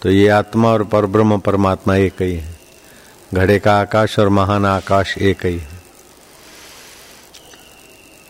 तो 0.01 0.09
ये 0.09 0.27
आत्मा 0.29 0.69
और 0.69 0.83
परब्रह्म 0.83 1.37
परमात्मा 1.39 1.95
एक 1.95 2.21
ही 2.21 2.35
है। 2.35 2.55
घड़े 3.33 3.57
का 3.59 3.79
आकाश 3.81 4.17
और 4.19 4.29
महान 4.29 4.65
आकाश 4.65 5.17
एक 5.17 5.45
ही 5.45 5.57
है। 5.57 5.83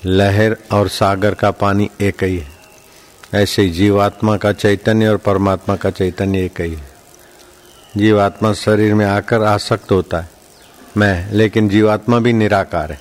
लहर 0.06 0.56
और 0.72 0.88
सागर 0.90 1.34
का 1.34 1.52
पानी 1.54 1.90
एक 2.02 2.24
ही 2.24 2.38
है। 2.38 2.55
ऐसे 3.36 3.62
ही 3.62 3.70
जीवात्मा 3.70 4.36
का 4.38 4.52
चैतन्य 4.54 5.08
और 5.08 5.18
परमात्मा 5.18 5.76
का 5.76 5.90
चैतन्य 5.90 6.44
एक 6.46 6.62
ही 6.62 6.74
है। 6.74 6.88
जीवात्मा 7.98 8.54
शरीर 8.54 8.94
में 8.94 9.06
आकर 9.06 9.44
आसक्त 9.44 9.92
होता 9.92 10.20
है, 10.20 10.30
मैं, 10.98 11.32
लेकिन 11.32 11.70
जीवात्मा 11.70 12.20
भी 12.20 12.34
निराकार 12.34 12.92
है। 12.92 13.00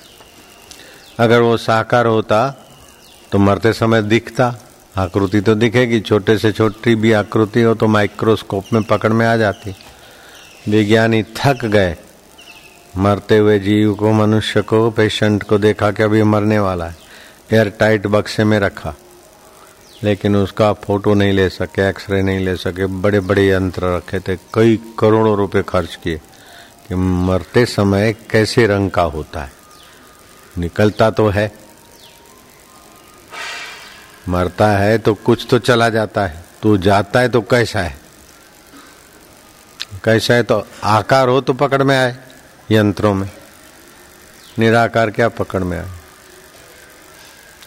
अगर 1.19 1.41
वो 1.41 1.57
साकार 1.57 2.07
होता 2.07 2.49
तो 3.33 3.39
मरते 3.39 3.73
समय 3.73 4.03
दिखता, 4.03 4.55
आकृति 4.97 5.41
तो 5.41 5.55
दिखेगी, 5.55 6.01
छोटे 6.01 6.37
से 6.39 6.53
छोटी 6.53 6.95
भी 6.95 7.13
आकृति 7.13 7.63
हो 7.63 7.75
तो 7.75 7.87
माइक्रोस्कोप 7.87 8.73
में 8.73 8.83
पकड़ 8.83 9.13
में 9.13 9.27
आ 9.27 9.37
जाती। 9.37 9.75
विज्ञानी 10.69 11.23
थक 11.37 11.65
गए, 11.65 11.97
मरते 12.97 13.39
हुए 13.39 13.59
जीव 13.59 13.95
को, 13.95 14.13
मनुष्य 14.13 14.63
को, 14.63 14.91
पेशेंट 14.91 15.43
को 15.43 15.59
देखा 15.59 15.91
कि 15.91 16.03
अभी 16.03 16.23
मरने 16.23 16.59
वाला 16.59 16.87
है, 16.87 16.97
एयर 17.53 17.69
टाइट 17.71 18.07
बक्से 18.07 18.45
में 18.45 18.59
रखा। 18.59 18.95
लेकिन 20.05 20.37
उसका 20.37 20.73
फ़ोटो 20.73 21.15
नहीं 21.15 21.33
ले 21.33 21.49
सके, 21.49 21.89
एक्सरे 21.89 22.23
नहीं 22.23 22.41
ले 22.41 22.57
सके 22.57 22.87
बड़े 22.87 23.21
बड़े 23.21 23.49
यंत्र 23.51 23.97
रखे 23.97 24.21
थे, 24.21 24.37
कई 24.55 24.77
करोड़ों 24.99 25.37
रुपए 25.37 25.63
खर्च 25.63 25.95
किए 25.95 26.21
कि 26.89 26.95
मरते 26.95 27.65
समय 27.67 28.13
कैसे 28.31 28.67
रंग 28.67 28.91
का 28.91 29.03
होता 29.03 29.43
है। 29.43 29.53
निकलता 30.59 31.11
तो 31.11 31.29
है, 31.29 31.53
मरता 34.29 34.67
है 34.69 34.99
तो 34.99 35.15
कुछ 35.15 35.47
तो 35.51 35.59
चला 35.59 35.89
जाता 35.89 36.27
है 36.27 36.45
तो 36.63 36.77
जाता 36.77 37.21
है 37.21 37.29
तो 37.29 37.41
कैसा 37.41 37.81
है? 37.81 37.97
कैसा 40.05 40.35
है 40.35 40.43
तो 40.43 40.67
आकार 40.85 41.29
हो 41.29 41.41
तो 41.41 41.53
पकड़ 41.53 41.83
में 41.83 41.97
आए 41.99 42.17
यंत्रों 42.71 43.15
में। 43.15 43.31
निराकार 44.59 45.11
क्या 45.11 45.29
पकड़ 45.29 45.63
में 45.63 45.79
आए? 45.79 45.91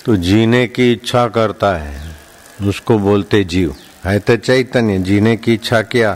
तो 0.06 0.15
जीने 0.15 0.67
की 0.67 0.91
इच्छा 0.91 1.27
करता 1.27 1.75
है। 1.77 2.16
उसको 2.59 2.97
बोलते, 2.99 3.43
जीव, 3.43 3.73
है 4.05 4.19
तो 4.19 4.35
चैतन्य 4.37 4.97
जीने 4.99 5.35
की 5.37 5.53
इच्छा 5.53 5.81
किया 5.83 6.15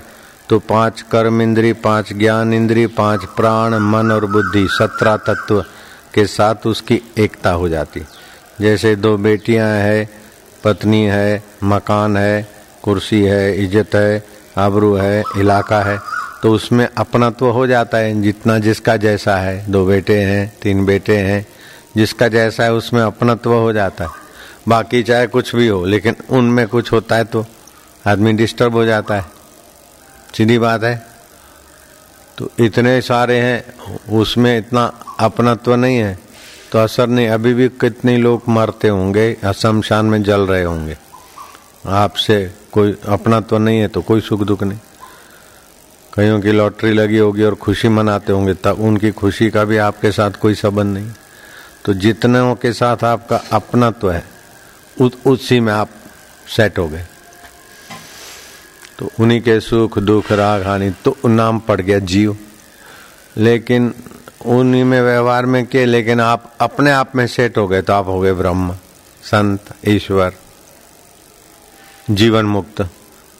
तो 0.50 0.60
पाँच 0.60 1.02
कर्म 1.02 1.42
इंद्री 1.42 1.74
पाँच 1.74 2.12
ज्ञान 2.14 2.54
इंद्री 2.54 2.86
पाँच 2.88 3.26
प्राण, 3.36 3.76
मन 3.76 4.12
और 4.12 4.26
बुद्धि, 4.26 4.68
सत्रह 4.70 5.18
तत्व 5.18 5.62
के 6.14 6.26
साथ 6.28 6.68
उसकी 6.68 7.02
एकता 7.18 7.52
हो 7.52 7.70
जाती। 7.70 8.02
जैसे 8.62 8.96
दो 8.96 9.16
बेटियाँ 9.18 9.68
है, 9.70 10.10
पत्नी 10.64 11.04
है, 11.04 11.44
मकान 11.64 12.18
है, 12.18 12.48
कुर्सी 12.84 13.22
है, 13.24 13.64
इज़्ज़त 13.64 13.96
है, 13.96 14.24
आबरू 14.58 14.94
है, 14.96 15.24
इलाका 15.38 15.82
है 15.82 16.00
तो 16.44 16.52
उसमें 16.52 16.88
अपनत्व 16.88 17.46
हो 17.48 17.66
जाता 17.68 17.98
है। 17.98 18.22
जितना 18.22 18.58
जिसका 18.60 18.96
जैसा 18.98 19.36
है, 19.38 19.72
दो 19.72 19.86
बेटे 19.86 20.20
हैं, 20.20 20.52
तीन 20.62 20.86
बेटे 20.86 21.18
हैं, 21.18 21.46
जिसका 21.98 22.28
जैसा 22.28 22.64
है, 22.64 22.74
उसमें 22.74 23.02
अपनत्व 23.02 23.54
हो 23.54 23.74
जाता 23.74 24.04
है। 24.04 24.21
बाकी 24.68 25.04
चाहे 25.04 25.28
कुछ 25.28 25.56
भी 25.56 25.68
हो, 25.68 25.86
लेकिन 25.86 26.16
उनमें 26.30 26.68
कुछ 26.68 26.92
होता 26.92 27.16
है 27.16 27.24
तो 27.24 27.46
आदमी 28.08 28.34
डिस्टर्ब 28.34 28.76
हो 28.76 28.86
जाता 28.86 29.16
है। 29.16 29.26
सीधी 30.38 30.58
बात 30.60 30.84
है। 30.84 30.96
तो 32.38 32.50
इतने 32.60 33.00
सारे 33.02 33.40
हैं, 33.40 33.64
उसमें 34.12 34.58
इतना 34.58 34.84
अपनत्व 35.20 35.76
नहीं 35.76 35.98
है। 35.98 36.18
तो 36.72 36.80
असर 36.80 37.08
नहीं, 37.08 37.28
अभी 37.30 37.54
भी 37.54 37.68
कितने 37.70 38.18
लोग 38.18 38.44
मरते 38.50 38.88
होंगे 38.88 39.36
शमशान 39.56 40.06
में 40.06 40.22
जल 40.24 40.42
रहे 40.42 40.64
होंगे। 40.64 40.98
आपसे 41.88 42.54
कोई 42.72 42.96
अपनत्व 43.08 43.58
नहीं 43.58 43.80
है 43.80 43.88
तो 43.88 44.02
कोई 44.02 44.22
सुख 44.22 44.42
दुख 44.42 44.64
नहीं। 44.64 44.80
कईयों 46.14 46.40
की 46.42 46.52
लॉटरी 46.52 46.92
लगी 46.94 47.18
होगी 47.18 47.44
और 47.44 47.56
खुशी 47.56 47.90
मनाते 47.90 48.34
होंगे, 48.34 48.54
तब 48.54 48.80
उनकी 48.80 49.12
खुशी 49.12 49.50
का 49.50 49.64
भी 49.64 49.78
आपके 49.78 50.12
साथ 50.12 50.32
कोई 50.32 50.54
संबंध 50.56 50.94
नहीं। 50.94 51.12
तो 51.86 51.94
जितनों 51.94 52.54
के 52.56 52.72
साथ 52.74 53.04
आपका 53.04 53.38
अपनत्व 53.52 54.12
है 54.12 54.24
उसी 55.26 55.60
में 55.60 55.74
आप 55.74 55.90
सेट 56.48 56.78
हो 56.78 56.88
गए। 56.88 57.06
तो 59.00 59.12
उन्हीं 59.20 59.42
के 59.42 59.60
सुख, 59.60 60.00
दुख, 60.00 60.32
राग, 60.32 60.64
हानि 60.64 60.94
तो 61.06 61.18
नाम 61.26 61.60
पड़ 61.60 61.82
गया 61.82 62.00
जीव। 62.00 62.38
लेकिन 63.38 63.94
उन्हीं 64.46 64.84
में 64.84 65.02
व्यवहार 65.02 65.46
में 65.46 65.66
के, 65.66 65.86
लेकिन 65.86 66.20
आप 66.20 66.54
अपने 66.62 66.92
आप 66.92 67.16
में 67.16 67.28
सेट 67.28 67.58
हो 67.58 67.68
गए 67.68 67.82
तो 67.82 67.94
आप 67.94 68.08
हो 68.08 68.20
गए 68.20 68.34
ब्रह्म, 68.34 68.74
संत, 69.24 69.66
ईश्वर, 69.88 70.34
जीवन 72.12 72.46
मुक्त। 72.46 72.90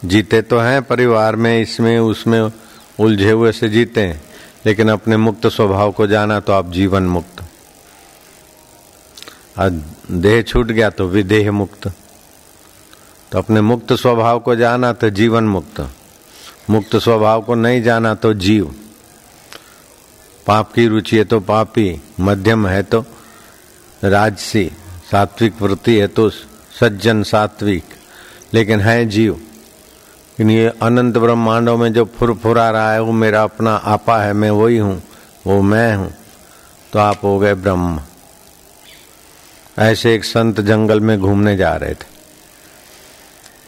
जीते 0.06 0.42
तो 0.42 0.60
हैं 0.60 0.82
परिवार 0.82 1.36
में, 1.36 1.62
इसमें, 1.62 2.00
उसमें, 2.00 2.52
उलझे 3.00 3.32
हुए 3.32 3.52
से 3.52 3.70
जीते 3.70 4.02
हैं। 4.02 4.24
लेकिन 4.66 4.90
अपने 4.90 5.18
मुक्त 5.18 5.48
स्वभाव 5.48 5.92
को 5.92 6.08
जाना 6.08 6.40
तो 6.40 6.54
आप 6.54 6.72
जीवन 6.72 7.04
मुक्त। 7.04 7.51
देह 9.60 10.42
छूट 10.42 10.68
गया 10.68 10.90
तो 10.90 11.08
विदेह 11.08 11.52
मुक्त। 11.52 11.88
तो 13.32 13.38
अपने 13.38 13.62
मुक्त 13.62 13.94
स्वभाव 13.94 14.40
को 14.40 14.56
जाना 14.56 14.94
तो 14.94 15.10
जीवन 15.10 15.44
मुक्त। 15.44 15.90
मुक्त 16.70 16.96
स्वभाव 16.96 17.42
को 17.42 17.56
नहीं 17.56 17.84
जाना 17.84 18.14
तो 18.16 18.34
जीव। 18.34 18.76
पाप 20.48 20.74
की 20.74 20.88
रुचि 20.88 21.18
है 21.18 21.24
तो 21.24 21.40
पापी, 21.40 22.02
मध्यम 22.20 22.68
है 22.68 22.84
तो 22.84 23.06
राजसी, 24.04 24.72
सात्विक 25.12 25.62
वृत्ति 25.62 25.98
है 25.98 26.08
तो 26.08 26.30
सज्जन, 26.80 27.24
सात्विक। 27.24 27.84
लेकिन 28.54 28.80
है 28.80 29.06
जीव। 29.06 29.34
लेकिन 29.34 30.52
ये 30.52 30.70
अनंत 30.82 31.18
ब्रह्मांडों 31.18 31.78
में 31.78 31.94
जो 31.94 32.06
फुरफुरा 32.06 32.70
रहा 32.70 32.94
है, 32.94 33.02
वो 33.02 33.12
मेरा 33.12 33.44
अपना 33.44 33.76
आपा 33.76 34.18
है, 34.18 34.34
मैं 34.34 34.52
वही 34.52 34.78
हूँ, 34.78 35.04
वो 35.48 35.62
मैं 35.62 35.96
हूँ। 35.96 36.14
तो 36.94 37.00
आप 37.00 37.20
हो 37.24 37.40
गए 37.40 37.54
ब्रह्म। 37.54 38.00
ऐसे 39.80 40.16
एक 40.16 40.24
संत 40.24 40.62
जंगल 40.62 41.00
में 41.00 41.20
घूमने 41.20 41.58
जा 41.58 41.76
रहे 41.76 41.94
थे। 41.94 42.10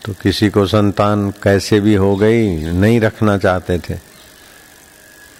तो 0.06 0.14
किसी 0.14 0.50
को 0.50 0.66
संतान 0.68 1.32
कैसे 1.44 1.80
भी 1.80 1.96
हो 1.96 2.16
गई, 2.16 2.58
नहीं 2.58 3.00
रखना 3.02 3.38
चाहते 3.38 3.80
थे। 3.80 3.94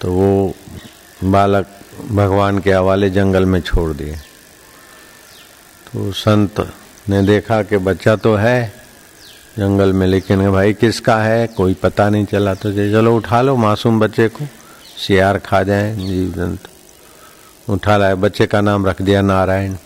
तो 0.00 0.12
वो 0.12 0.54
बालक 1.24 1.66
भगवान 2.10 2.58
के 2.58 2.72
हवाले 2.72 3.10
जंगल 3.10 3.46
में 3.46 3.60
छोड़ 3.60 3.92
दिए। 3.92 4.16
तो 5.92 6.12
संत 6.12 6.72
ने 7.08 7.22
देखा 7.22 7.62
कि 7.62 7.76
बच्चा 7.76 8.16
तो 8.16 8.34
है 8.34 8.72
जंगल 9.58 9.92
में, 9.92 10.06
लेकिन 10.06 10.50
भाई 10.50 10.74
किसका 10.74 11.16
है, 11.16 11.46
कोई 11.46 11.74
पता 11.74 12.10
नहीं 12.10 12.24
चला। 12.24 12.54
तो 12.54 12.72
चलो 12.72 13.16
उठा 13.16 13.42
लो 13.42 13.56
मासूम 13.56 14.00
बच्चे 14.00 14.28
को, 14.28 14.44
सियार 14.98 15.38
खा 15.38 15.62
जाए, 15.62 15.96
जीव 15.96 16.32
जंतु। 16.36 17.72
उठा 17.72 17.96
लाए, 17.96 18.14
बच्चे 18.14 18.46
का 18.46 18.60
नाम 18.60 18.86
रख 18.86 19.02
दिया 19.02 19.22
नारायण। 19.22 19.76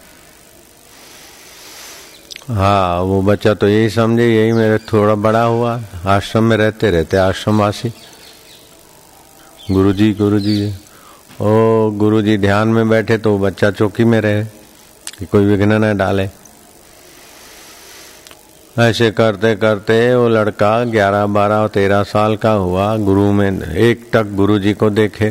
हाँ 2.49 3.01
वो 3.01 3.23
बच्चा 3.23 3.55
तो 3.55 3.69
यही 3.69 3.91
समझे, 3.91 4.29
यही 4.37 4.53
मेरे 4.53 4.79
थोड़ा 4.79 5.15
बड़ा 5.15 5.43
हुआ, 5.43 5.81
आश्रम 6.07 6.45
में 6.45 6.57
रहते 6.57 6.91
रहते, 6.91 7.17
आश्रमवासी। 7.17 7.93
गुरुजी 9.71 10.13
गुरुजी। 10.13 10.75
ओ, 11.41 11.91
गुरुजी 11.91 12.39
ध्यान 12.39 12.69
में 12.69 12.89
बैठे 12.89 13.19
तो 13.19 13.39
बच्चा 13.39 13.71
चौकी 13.71 14.05
में 14.05 14.21
रहे, 14.21 14.45
कि 15.19 15.27
कोई 15.27 15.45
विघ्न 15.45 15.73
न 15.73 15.97
डाले। 15.97 16.29
ऐसे 18.79 19.11
करते 19.11 19.57
करते 19.57 20.15
वो 20.15 20.29
लड़का 20.29 20.85
ग्यारह, 20.85 21.27
बारह, 21.27 21.67
तेरह 21.67 22.03
साल 22.03 22.37
का 22.37 22.51
हुआ, 22.51 22.97
गुरु 22.97 23.33
में 23.33 23.63
एक 23.63 24.11
तक 24.13 24.27
गुरु 24.27 24.59
जी 24.59 24.75
को 24.75 24.91
देखे। 24.91 25.31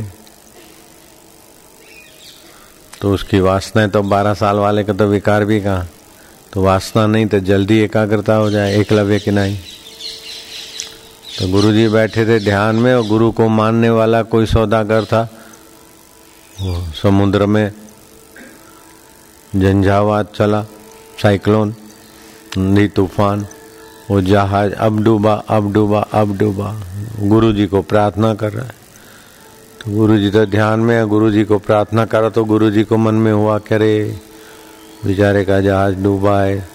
तो 3.02 3.14
उसकी 3.14 3.40
वासनाएँ 3.40 3.90
तो 3.90 4.04
बारह 4.04 4.34
साल 4.34 4.56
वाले 4.56 4.84
का 4.84 4.94
तो 4.94 5.08
विकार 5.08 5.46
भी 5.46 5.62
कहा। 5.62 5.86
तो 6.58 6.62
वासना 6.62 7.06
नहीं 7.08 7.26
तो 7.26 7.40
जल्दी 7.40 7.78
एकाग्रता 7.80 8.36
हो 8.36 8.50
जाए, 8.50 8.78
एकलव्य 8.78 9.20
की 9.20 9.32
नहीं। 9.32 9.58
तो 11.40 11.48
गुरु 11.48 11.72
जी 11.74 11.88
बैठे 11.88 12.26
थे 12.26 12.40
ध्यान 12.40 12.76
में, 12.76 12.94
और 12.96 13.04
गुरु 13.08 13.32
को 13.32 13.48
मानने 13.48 13.90
वाला 13.90 14.22
कोई 14.24 14.46
सौदागर 14.46 15.06
था। 15.06 15.22
वो 16.62 16.82
समुद्र 16.94 17.46
में 17.46 17.72
झंझावात 19.56 20.34
चला, 20.36 20.64
साइक्लोन 21.22 21.76
नी 22.58 22.88
तूफ़ान, 22.88 23.46
वो 24.12 24.22
जहाज़ 24.22 24.74
अब 24.74 25.04
डूबा 25.04 25.34
अब 25.34 25.72
डूबा 25.74 26.02
अब 26.14 26.38
डूबा। 26.38 26.76
गुरु 27.20 27.54
जी 27.54 27.68
को 27.68 27.82
प्रार्थना 27.82 28.34
कर 28.34 28.54
रहा 28.54 28.66
है। 28.66 28.76
तो 29.80 29.92
गुरु 29.92 30.18
जी 30.18 30.30
तो 30.30 30.46
ध्यान 30.46 30.80
में 30.80 31.08
गुरु 31.08 31.32
जी 31.32 31.44
को 31.44 31.60
प्रार्थना 31.60 32.06
करा 32.06 32.30
तो 32.30 32.46
गुरु 32.46 32.72
जी 32.72 32.84
को 32.84 32.98
मन 32.98 33.16
में 33.16 33.32
हुआ 33.32 33.58
करे 33.60 34.20
बेचारे 35.06 35.46
का 35.46 35.62
जहाज़ 35.62 35.96
डूबा 35.96 36.42
है, 36.42 36.70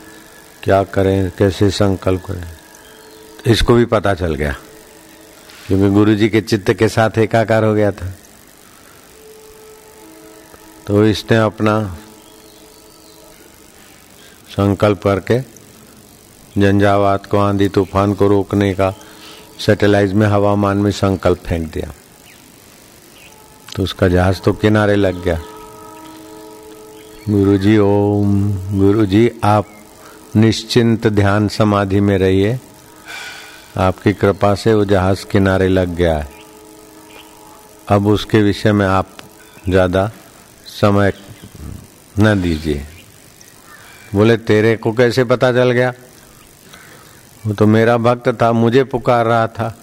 क्या 0.62 0.84
करें, 0.84 1.32
कैसे 1.38 1.70
संकल्प 1.70 2.24
करें। 2.26 2.44
तो 3.44 3.50
इसको 3.50 3.74
भी 3.74 3.84
पता 3.84 4.14
चल 4.14 4.34
गया। 4.34 4.56
क्योंकि 5.66 5.90
गुरु 5.90 6.14
जी 6.14 6.28
के 6.28 6.40
चित्त 6.40 6.72
के 6.72 6.88
साथ 6.88 7.18
एकाकार 7.18 7.64
हो 7.64 7.74
गया 7.74 7.92
था। 7.92 8.14
तो 10.86 11.06
इसने 11.06 11.36
अपना 11.36 11.96
संकल्प 14.48 15.02
करके 15.02 15.40
झंझावात 16.60 17.26
को, 17.26 17.38
आंधी 17.38 17.68
तूफ़ान 17.68 18.14
को 18.14 18.28
रोकने 18.28 18.74
का 18.74 18.94
सैटेलाइट 19.66 20.10
में, 20.10 20.26
हवामान 20.26 20.76
में 20.76 20.90
संकल्प 20.90 21.38
फेंक 21.38 21.72
दिया। 21.72 21.94
तो 23.76 23.82
उसका 23.82 24.08
जहाज़ 24.08 24.40
तो 24.40 24.52
किनारे 24.52 24.96
लग 24.96 25.24
गया। 25.24 25.42
गुरुजी, 27.30 27.78
ओम। 27.78 28.52
गुरुजी, 28.78 29.30
आप 29.44 29.66
निश्चिंत 30.36 31.06
ध्यान 31.06 31.48
समाधि 31.48 32.00
में 32.00 32.18
रहिए। 32.18 32.60
आपकी 33.76 34.12
कृपा 34.12 34.54
से 34.54 34.74
वो 34.74 34.84
जहाज़ 34.84 35.26
किनारे 35.26 35.68
लग 35.68 35.88
गया 35.88 36.18
है। 36.18 36.28
अब 37.88 38.06
उसके 38.06 38.42
विषय 38.42 38.72
में 38.72 38.86
आप 38.86 39.08
ज़्यादा 39.68 40.10
समय 40.66 41.12
न 42.20 42.42
दीजिए। 42.42 42.86
बोले, 44.14 44.36
तेरे 44.36 44.76
को 44.76 44.92
कैसे 44.92 45.24
पता 45.24 45.52
चल 45.52 45.70
गया? 45.70 45.92
वो 47.46 47.52
तो 47.52 47.66
मेरा 47.66 47.96
भक्त 47.96 48.42
था, 48.42 48.52
मुझे 48.52 48.84
पुकार 48.84 49.26
रहा 49.26 49.46
था। 49.46 49.78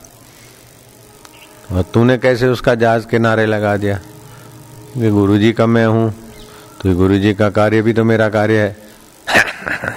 और 1.72 1.82
तूने 1.82 2.18
कैसे 2.18 2.48
उसका 2.48 2.76
जहाज़ 2.76 3.08
किनारे 3.08 3.46
लगा 3.46 3.78
दिया? 3.78 4.00
गुरु 4.98 5.38
जी 5.38 5.54
का 5.54 5.66
मैं 5.66 5.86
हूँ। 5.86 6.29
तो 6.82 6.96
गुरु 6.96 7.18
जी 7.18 7.34
का 7.34 7.50
कार्य 7.50 7.82
भी 7.82 7.94
तो 7.94 8.04
मेरा 8.04 8.30
कार्य 8.30 8.60
है। 8.60 8.78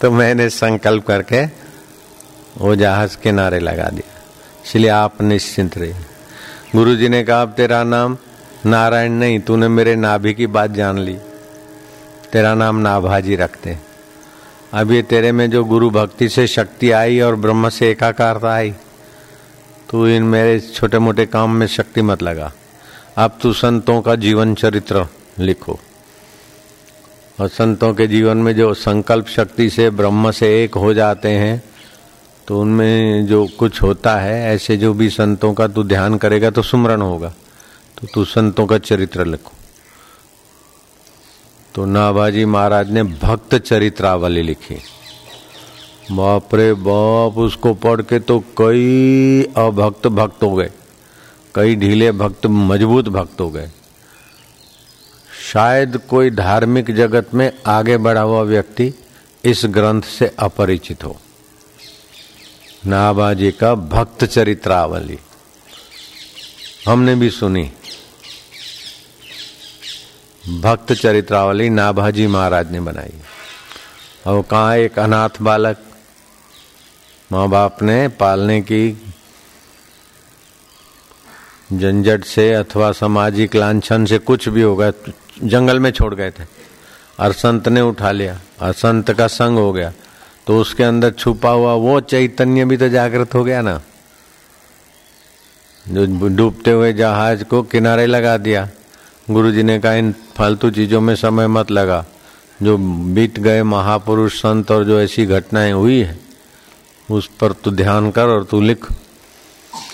तो 0.00 0.10
मैंने 0.10 0.48
संकल्प 0.50 1.06
करके 1.06 1.44
वो 2.58 2.76
जहाज़ 2.76 3.16
किनारे 3.16 3.58
लगा 3.58 3.88
दिया। 3.88 4.22
इसलिए 4.66 4.90
आप 4.90 5.22
निश्चिंत 5.22 5.78
रहिए। 5.78 5.94
गुरु 6.76 6.96
जी 6.96 7.08
ने 7.08 7.24
कहा, 7.24 7.42
अब 7.42 7.52
तेरा 7.52 7.84
नाम 7.84 8.16
नारायण 8.66 9.12
नहीं, 9.12 9.40
तूने 9.40 9.68
मेरे 9.68 9.96
नाभि 9.96 10.34
की 10.34 10.46
बात 10.46 10.70
जान 10.70 10.98
ली। 10.98 11.18
तेरा 12.32 12.54
नाम 12.54 12.76
नाभाजी 12.76 13.36
रखते 13.36 13.78
अब 14.72 14.92
ये 14.92 15.02
तेरे 15.02 15.32
में 15.32 15.50
जो 15.50 15.64
गुरु 15.64 15.90
भक्ति 15.90 16.28
से 16.28 16.46
शक्ति 16.46 16.90
आई 16.90 17.20
और 17.20 17.36
ब्रह्म 17.36 17.68
से 17.68 17.90
एकाकारता 17.90 18.54
आई 18.54 18.74
तो 19.90 20.08
इन 20.08 20.22
मेरे 20.22 20.60
छोटे 20.60 20.98
मोटे 20.98 21.26
काम 21.26 21.50
में 21.50 21.66
शक्ति 21.66 22.02
मत 22.02 22.22
लगा। 22.22 22.52
अब 23.16 23.38
तू 23.42 23.52
संतों 23.52 24.02
का 24.02 24.14
जीवन 24.14 24.54
चरित्र 24.54 25.06
लिखो। 25.36 25.78
और 27.38 27.48
संतों 27.48 27.92
के 27.94 28.06
जीवन 28.06 28.36
में 28.36 28.54
जो 28.54 28.72
संकल्प 28.74 29.26
शक्ति 29.28 29.68
से, 29.70 29.88
ब्रह्म 29.90 30.30
से 30.30 30.62
एक 30.64 30.74
हो 30.74 30.92
जाते 30.94 31.28
हैं 31.30 31.62
तो 32.48 32.60
उनमें 32.60 33.26
जो 33.26 33.46
कुछ 33.58 33.80
होता 33.82 34.16
है, 34.16 34.54
ऐसे 34.54 34.76
जो 34.76 34.92
भी 34.94 35.08
संतों 35.10 35.52
का 35.54 35.66
तू 35.68 35.82
ध्यान 35.84 36.16
करेगा 36.18 36.50
तो 36.50 36.62
सुमरण 36.62 37.02
होगा। 37.02 37.28
तो 37.98 38.06
तू 38.14 38.24
संतों 38.24 38.66
का 38.66 38.78
चरित्र 38.78 39.24
लिखो। 39.24 39.52
तो 41.74 41.84
नाभाजी 41.86 42.44
महाराज 42.44 42.90
ने 42.90 43.02
भक्त 43.02 43.54
चरित्रावली 43.56 44.42
लिखी। 44.42 44.74
बाप 46.10 46.54
रे 46.54 46.72
बाप, 46.74 47.38
उसको 47.38 47.74
पढ़ 47.74 48.02
के 48.02 48.18
तो 48.20 48.38
कई 48.58 49.42
अभक्त 49.56 50.06
भक्त 50.08 50.42
हो 50.42 50.54
गए, 50.54 50.70
कई 51.54 51.76
ढीले 51.76 52.10
भक्त, 52.12 52.46
मज़बूत 52.46 53.08
भक्त 53.08 53.40
हो 53.40 53.48
गए। 53.50 53.70
शायद 55.52 55.96
कोई 55.98 56.30
धार्मिक 56.30 56.94
जगत 56.94 57.34
में 57.34 57.52
आगे 57.66 57.96
बढ़ा 57.96 58.20
हुआ 58.20 58.42
व्यक्ति 58.42 58.94
इस 59.44 59.62
ग्रंथ 59.64 60.02
से 60.02 60.34
अपरिचित 60.38 61.04
हो। 61.04 61.20
नाबाजी 62.86 63.52
का 63.52 63.74
भक्त 63.74 64.24
चरित्रावली। 64.24 65.18
हमने 66.88 67.14
भी 67.14 67.30
सुनी। 67.30 67.72
भक्त 70.60 70.92
चरित्रावली 70.92 71.70
नाभाजी 71.70 72.26
महाराज 72.26 72.72
ने 72.72 72.80
बनाई। 72.80 73.20
और 74.26 74.42
कहा 74.42 74.74
एक 74.74 74.98
अनाथ 74.98 75.30
बालक 75.42 75.76
माँ 77.32 77.48
बाप 77.48 77.82
ने 77.82 78.08
पालने 78.08 78.60
की 78.60 79.14
झंझट 81.72 82.24
से 82.24 82.54
अथवा 82.54 82.92
सामाजिक 82.92 83.56
लांछन 83.56 84.04
से 84.04 84.18
कुछ 84.18 84.48
भी 84.48 84.62
होगा 84.62 84.90
जंगल 85.44 85.80
में 85.80 85.90
छोड़ 85.90 86.14
गए 86.14 86.30
थे। 86.30 86.44
और 87.20 87.32
संत 87.32 87.68
ने 87.68 87.80
उठा 87.80 88.10
लिया, 88.10 88.40
और 88.60 88.72
संत 88.72 89.12
का 89.12 89.26
संग 89.26 89.58
हो 89.58 89.72
गया। 89.72 89.92
तो 90.46 90.60
उसके 90.60 90.82
अंदर 90.82 91.10
छुपा 91.10 91.50
हुआ 91.50 91.72
वो 91.72 92.00
चैतन्य 92.00 92.64
भी 92.64 92.76
तो 92.76 92.88
जागृत 92.88 93.34
हो 93.34 93.44
गया 93.44 93.62
ना। 93.62 93.80
जो 95.88 96.28
डूबते 96.28 96.70
हुए 96.70 96.92
जहाज़ 96.92 97.44
को 97.44 97.62
किनारे 97.62 98.06
लगा 98.06 98.36
दिया। 98.36 98.68
गुरुजी 99.30 99.62
ने 99.62 99.78
कहा, 99.78 99.92
इन 99.92 100.14
फालतू 100.36 100.70
चीज़ों 100.70 101.00
में 101.00 101.16
समय 101.16 101.46
मत 101.46 101.70
लगा। 101.70 102.06
जो 102.62 102.78
बीत 103.14 103.40
गए 103.40 103.62
महापुरुष, 103.62 104.38
संत 104.38 104.70
और 104.70 104.84
जो 104.84 105.00
ऐसी 105.00 105.26
घटनाएँ 105.26 105.72
हुई 105.72 106.00
है, 106.00 106.18
उस 107.10 107.30
पर 107.40 107.52
तू 107.52 107.70
ध्यान 107.70 108.10
कर 108.10 108.26
और 108.26 108.44
तू 108.44 108.60
लिख। 108.60 108.86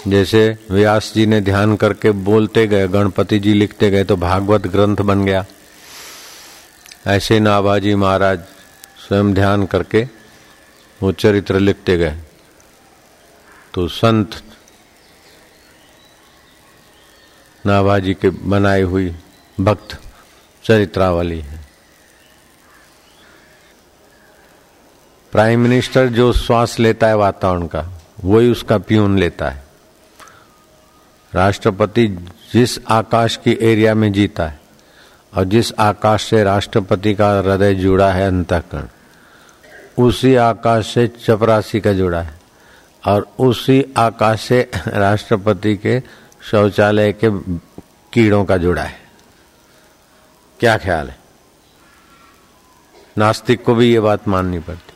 जैसे 0.09 0.59
व्यास 0.71 1.13
जी 1.15 1.27
ने 1.27 1.41
ध्यान 1.41 1.77
करके 1.77 2.11
बोलते 2.11 2.67
गए, 2.67 2.89
गणपति 2.89 3.39
जी 3.39 3.53
लिखते 3.55 3.91
गए 3.91 4.05
तो 4.05 4.17
भागवत 4.17 4.67
ग्रंथ 4.67 4.97
बन 4.97 5.25
गया। 5.25 5.45
ऐसे 7.07 7.41
नाभाजी 7.41 7.95
महाराज 7.95 8.41
स्वयं 8.99 9.33
ध्यान 9.35 9.67
करके 9.67 10.07
वो 11.01 11.13
चरित्र 11.13 11.59
लिखते 11.59 11.97
गए। 11.97 12.17
तो 13.75 13.87
संत 13.89 14.43
नाभाजी 17.65 18.15
के 18.15 18.31
बनाई 18.31 18.83
हुई 18.83 19.15
भक्त 19.61 19.99
चरित्रावली 20.65 21.41
है। 21.41 21.67
प्राइम 25.33 25.61
मिनिस्टर 25.61 26.09
जो 26.09 26.33
श्वास 26.33 26.79
लेता 26.81 27.07
है 27.07 27.17
वातावरण 27.17 27.67
का, 27.67 27.89
वही 28.25 28.51
उसका 28.51 28.79
प्यून 28.79 29.19
लेता 29.19 29.49
है। 29.51 29.68
राष्ट्रपति 31.35 32.09
जिस 32.53 32.87
आकाश 32.89 33.37
की 33.37 33.59
एरिया 33.61 33.95
में 33.95 34.13
जीता 34.13 34.49
है 34.49 34.61
और 35.35 35.45
जिस 35.45 35.73
आकाश 35.79 36.23
से 36.23 36.43
राष्ट्रपति 36.43 37.15
का 37.15 37.39
हृदय 37.39 37.75
जुड़ा 37.75 38.13
है 38.13 38.27
अंतकरण, 38.27 38.87
उसी 40.05 40.35
आकाश 40.35 40.87
से 40.87 41.09
चपरासी 41.09 41.81
का 41.81 41.93
जुड़ा 41.93 42.21
है 42.21 42.41
और 43.07 43.29
उसी 43.39 43.85
आकाश 43.97 44.41
से 44.41 44.71
राष्ट्रपति 44.89 45.77
के 45.77 46.03
शौचालय 46.43 47.13
के 47.13 47.59
कीड़ों 48.13 48.45
का 48.45 48.57
जुड़ा 48.57 48.83
है। 48.83 49.01
क्या 50.61 50.79
ख्याल 50.79 51.09
है? 51.09 51.19
नास्तिक 53.19 53.65
को 53.65 53.75
भी 53.75 53.93
ये 53.93 54.01
बात 54.01 54.29
माननी 54.29 54.59
पड़ती। 54.59 54.93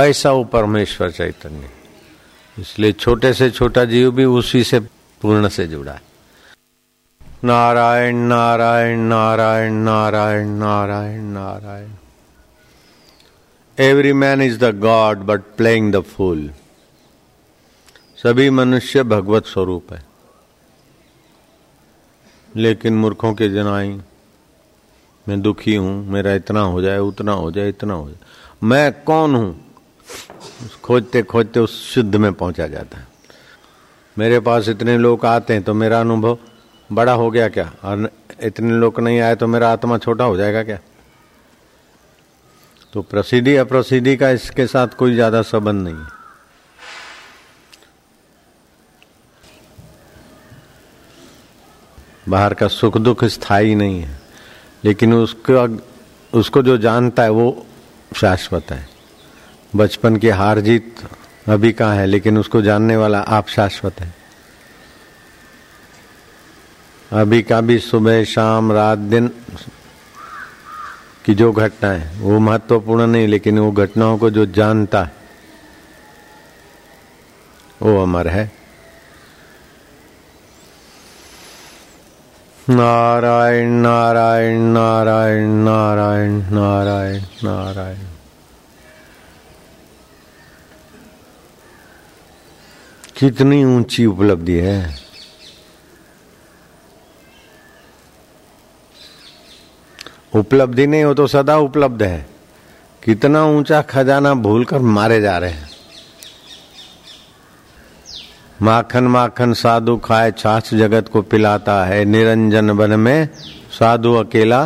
ऐसा 0.00 0.32
वो 0.32 0.44
परमेश्वर 0.44 1.10
चैतन्य। 1.10 1.70
इसलिए 2.58 2.92
छोटे 2.92 3.32
से 3.32 3.50
छोटा 3.50 3.84
जीव 3.84 4.10
भी 4.10 4.24
उसी 4.24 4.64
से 4.64 4.80
पूर्ण 5.20 5.48
से 5.48 5.66
जुड़ा 5.66 5.92
है। 5.92 6.02
Narayan 7.44 8.16
Narayan 8.16 8.98
Narayan 8.98 9.72
Narayan 9.72 10.48
Narayan 10.48 11.22
Narayan. 11.22 11.90
Every 13.78 14.12
man 14.12 14.42
is 14.42 14.58
the 14.58 14.80
god 14.80 15.18
but 15.18 15.40
playing 15.40 15.92
the 15.92 16.00
fool 16.00 16.50
सभी 18.22 18.50
मनुष्य 18.50 19.02
भगवत 19.02 19.46
स्वरूप 19.46 19.92
है। 19.92 20.04
लेकिन 22.56 22.94
मूर्खों 22.94 23.34
के 23.34 23.48
जनाई, 23.48 24.00
मैं 25.28 25.40
दुखी 25.42 25.74
हूँ, 25.74 26.06
मेरा 26.06 26.34
इतना 26.34 26.60
हो 26.60 26.82
जाए, 26.82 26.98
उतना 26.98 27.32
हो 27.32 27.50
जाए, 27.50 27.68
इतना 27.68 27.94
हो 27.94 28.08
जाए। 28.08 28.18
मैं 28.62 29.02
कौन 29.02 29.34
हूँ? 29.34 29.76
खोजते 30.84 31.22
खोजते 31.22 31.60
उस 31.60 31.94
शुद्ध 31.94 32.16
में 32.16 32.32
पहुँचा 32.32 32.66
जाता 32.66 32.98
है। 32.98 33.15
मेरे 34.16 34.40
पास 34.40 34.68
इतने 34.68 34.96
लोग 34.98 35.24
आते 35.26 35.52
हैं 35.52 35.62
तो 35.62 35.74
मेरा 35.74 36.00
अनुभव 36.00 36.38
बड़ा 36.90 37.12
हो 37.12 37.30
गया 37.30 37.48
क्या? 37.48 37.70
और 37.84 38.10
इतने 38.42 38.72
लोग 38.72 39.00
नहीं 39.00 39.20
आए 39.20 39.34
तो 39.36 39.46
मेरा 39.46 39.72
आत्मा 39.72 39.98
छोटा 39.98 40.24
हो 40.24 40.36
जाएगा 40.36 40.62
क्या? 40.62 40.78
तो 42.92 43.02
प्रसिद्धि 43.02 43.56
अप्रसिद्धि 43.56 44.16
का 44.16 44.30
इसके 44.30 44.66
साथ 44.66 44.94
कोई 44.98 45.14
ज़्यादा 45.14 45.42
संबंध 45.44 45.82
नहीं 45.84 45.94
है। 45.94 46.14
बाहर 52.28 52.54
का 52.54 52.68
सुख 52.68 52.96
दुख 52.98 53.24
स्थायी 53.26 53.74
नहीं 53.74 54.00
है, 54.00 54.18
लेकिन 54.84 55.14
उसको 55.14 55.66
उसको 56.32 56.62
जो 56.62 56.76
जानता 56.78 57.22
है 57.22 57.30
वो 57.30 57.66
शाश्वत 58.16 58.70
है। 58.70 58.88
बचपन 59.72 60.16
की 60.16 60.28
हार 60.30 60.60
जीत 60.60 61.02
अभी 61.48 61.72
कहा 61.72 61.92
है, 61.92 62.06
लेकिन 62.06 62.38
उसको 62.38 62.62
जानने 62.62 62.96
वाला 62.96 63.18
आप 63.18 63.48
शाश्वत 63.48 64.00
है। 64.00 64.14
अभी 67.12 67.42
का 67.42 67.60
भी 67.60 67.78
सुबह 67.78 68.24
शाम 68.24 68.72
रात 68.72 68.98
दिन 68.98 69.30
की 71.24 71.34
जो 71.34 71.52
घटना 71.52 71.90
है, 71.90 72.10
वो 72.18 72.38
महत्वपूर्ण 72.38 73.06
नहीं, 73.06 73.28
लेकिन 73.28 73.58
वो 73.58 73.70
घटनाओं 73.72 74.18
को 74.18 74.30
जो 74.30 74.46
जानता 74.46 75.02
है, 75.02 75.12
वो 77.82 78.02
अमर 78.02 78.28
है। 78.28 78.50
नारायण 82.70 83.70
नारायण 83.70 84.60
नारायण 84.60 85.48
नारायण 85.64 86.32
नारायण 86.50 87.22
नारायण। 87.44 88.15
कितनी 93.16 93.64
ऊँची 93.64 94.06
उपलब्धि 94.06 94.54
है। 94.54 94.94
उपलब्धि 100.34 100.86
नहीं 100.86 101.04
हो 101.04 101.14
तो 101.14 101.26
सदा 101.26 101.56
उपलब्ध 101.56 102.02
है। 102.02 102.26
कितना 103.02 103.44
ऊँचा 103.44 103.80
खजाना 103.82 104.34
भूलकर 104.34 104.78
मारे 104.78 105.20
जा 105.20 105.36
रहे 105.38 105.50
हैं। 105.50 105.70
माखन 108.62 109.04
माखन 109.04 109.52
साधु 109.52 109.96
खाए 109.96 110.32
छाछ 110.32 110.74
जगत 110.74 111.08
को 111.08 111.22
पिलाता 111.22 111.84
है। 111.84 112.04
निरंजन 112.04 112.70
वन 112.70 112.98
में 113.00 113.28
साधु 113.78 114.12
अकेला। 114.14 114.60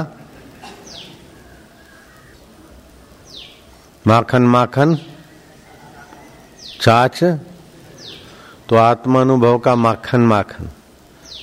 माखन 4.06 4.42
माखन, 4.42 4.96
छाछ 6.80 7.22
तो 8.70 8.76
आत्मानुभव 8.76 9.58
का 9.58 9.74
माखन 9.74 10.20
माखन। 10.20 10.68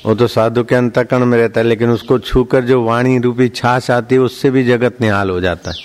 वो 0.06 0.16
तो 0.16 0.28
साधु 0.28 0.64
के 0.64 0.76
अंतकरण 0.76 1.26
में 1.26 1.38
रहता 1.38 1.60
है, 1.62 1.68
लेकिन 1.68 1.90
उसको 1.90 2.20
छूकर 2.20 2.64
जो 2.64 2.84
वाणी 2.84 3.20
रूपी 3.20 3.50
छाछ 3.50 3.92
आती 3.92 4.16
है, 4.16 4.22
उससे 4.22 4.50
भी 4.50 4.64
जगत 4.64 5.02
निहाल 5.02 5.30
हो 5.30 5.42
जाता 5.42 5.72
है। 5.72 5.78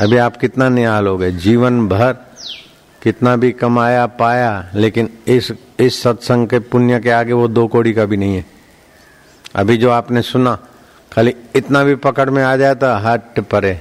अभी 0.00 0.16
आप 0.16 0.36
कितना 0.36 0.68
निहाल 0.68 1.06
हो 1.06 1.18
गए? 1.18 1.32
जीवन 1.32 1.88
भर 1.88 2.12
कितना 3.02 3.36
भी 3.36 3.52
कमाया, 3.52 4.06
पाया, 4.06 4.70
लेकिन 4.74 5.10
इस 5.26 5.52
इस 5.80 6.02
सत्संग 6.02 6.48
के 6.48 6.58
पुण्य 6.58 7.00
के 7.00 7.10
आगे 7.10 7.32
वो 7.32 7.48
दो 7.48 7.66
कोड़ी 7.66 7.92
का 7.92 8.04
भी 8.04 8.16
नहीं 8.16 8.36
है। 8.36 8.46
अभी 9.54 9.76
जो 9.76 9.90
आपने 9.90 10.22
सुना, 10.22 10.58
खाली 11.12 11.34
इतना 11.56 11.84
भी 11.84 11.94
पकड़ 11.94 12.30
में 12.30 12.44
आ 12.44 12.56
जाता 12.56 12.98
हट 12.98 13.40
परे। 13.40 13.80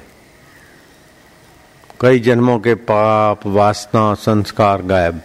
कई 2.01 2.19
जन्मों 2.19 2.59
के 2.59 2.75
पाप, 2.75 3.47
वासना, 3.47 4.13
संस्कार 4.13 4.81
गायब। 4.81 5.21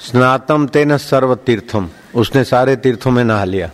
स्नातम 0.00 0.66
तेन 0.66 0.96
सर्व 0.96 1.34
तीर्थम 1.36 1.88
उसने 2.14 2.44
सारे 2.44 2.76
तीर्थों 2.76 3.10
में 3.10 3.22
नहा 3.24 3.44
लिया। 3.44 3.70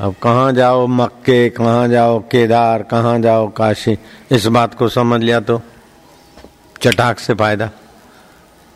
अब 0.00 0.14
कहाँ 0.22 0.52
जाओ 0.52 0.86
मक्के, 0.86 1.48
कहाँ 1.50 1.88
जाओ 1.88 2.18
केदार, 2.20 2.82
कहाँ 2.82 3.18
जाओ 3.18 3.48
काशी? 3.48 3.98
इस 4.30 4.46
बात 4.46 4.74
को 4.74 4.88
समझ 4.88 5.20
लिया 5.20 5.40
तो 5.40 5.60
चटाक 6.82 7.18
से 7.18 7.34
फ़ायदा। 7.34 7.70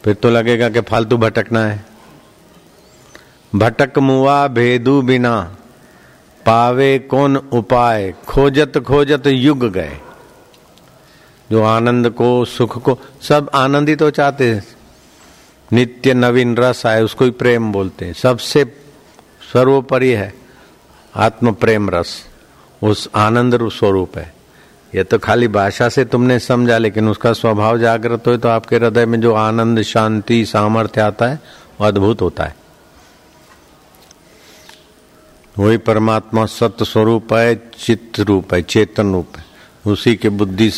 फिर 0.05 0.15
तो 0.15 0.31
लगेगा 0.31 0.69
कि 0.69 0.81
फालतू 0.81 1.17
भटकना 1.17 1.65
है। 1.67 1.85
भटक 3.55 3.99
मुआ 3.99 4.47
भेदू 4.49 5.01
बिना, 5.03 5.41
पावे 6.47 6.99
कौन 6.99 7.37
उपाय? 7.37 8.13
खोजत 8.27 8.79
खोजत 8.79 9.27
युग 9.27 9.71
गए। 9.73 9.99
जो 11.51 11.63
आनंद 11.63 12.11
को, 12.11 12.45
सुख 12.45 12.83
को, 12.83 12.99
सब 13.23 13.51
आनंद 13.55 13.97
तो 13.99 14.11
चाहते 14.11 14.53
हैं। 14.53 14.74
नित्य 15.73 16.15
नवीन 16.15 16.57
रस 16.57 16.87
आए, 16.87 17.03
उसको 17.03 17.25
ही 17.25 17.31
प्रेम 17.31 17.73
बोलते 17.73 18.05
हैं। 18.05 18.13
सबसे 18.13 18.65
सर्वोपरि 19.53 20.11
है 20.11 20.35
आत्म 21.15 21.53
प्रेम 21.53 21.91
रस। 21.91 22.25
उस 22.83 23.09
आनंद 23.15 23.69
स्वरूप 23.73 24.19
है। 24.19 24.35
यह 24.95 25.03
तो 25.03 25.19
खाली 25.19 25.49
भाषा 25.49 25.89
से 25.89 26.05
तुमने 26.05 26.39
समझा, 26.39 26.79
लेकिन 26.79 27.09
उसका 27.09 27.33
स्वभाव 27.33 27.79
जागृत 27.79 28.27
हो 28.27 28.37
तो 28.37 28.49
आपके 28.49 28.77
हृदय 28.77 29.07
में 29.07 29.21
जो 29.21 29.33
आनंद, 29.35 29.83
शांति, 29.83 30.45
सामर्थ्य 30.45 31.01
आता 31.01 31.27
है, 31.27 31.41
वो 31.81 31.87
अद्भुत 31.87 32.23
होता 32.23 32.45
है। 32.45 32.57
वही 35.59 35.77
परमात्मा 35.77 36.47
सत्य 36.47 36.85
स्वरूप 36.85 37.33
है, 37.33 37.55
चित्त 37.79 38.21
रूप 38.21 38.55
है, 38.55 38.63
चेतन 38.63 39.13
रूप 39.13 39.37
है। 39.37 39.45
उसी 39.87 40.15
के 40.17 40.29
बुद्धि 40.29 40.71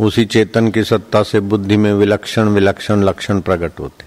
उसी 0.00 0.24
चेतन 0.24 0.70
की 0.70 0.84
सत्ता 0.84 1.22
से 1.22 1.40
बुद्धि 1.40 1.76
में 1.76 1.92
विलक्षण 1.94 2.48
विलक्षण, 2.48 3.02
लक्षण 3.02 3.40
प्रकट 3.40 3.80
होते 3.80 4.05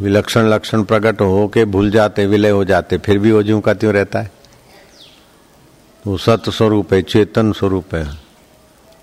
विलक्षण 0.00 0.48
लक्षण 0.48 0.82
प्रकट 0.82 1.20
हो 1.20 1.46
के 1.48 1.64
भूल 1.64 1.90
जाते, 1.90 2.26
विलय 2.26 2.50
हो 2.50 2.64
जाते, 2.64 2.98
फिर 2.98 3.18
भी 3.18 3.32
वो 3.32 3.42
ज्यों 3.42 3.60
का 3.60 3.74
त्यों 3.74 3.92
रहता 3.94 4.18
है। 4.18 4.30
वो 6.04 6.16
सत्य 6.16 6.50
स्वरूप 6.50 6.92
है, 6.94 7.02
चेतन 7.02 7.52
स्वरूप 7.52 7.94
है, 7.94 8.06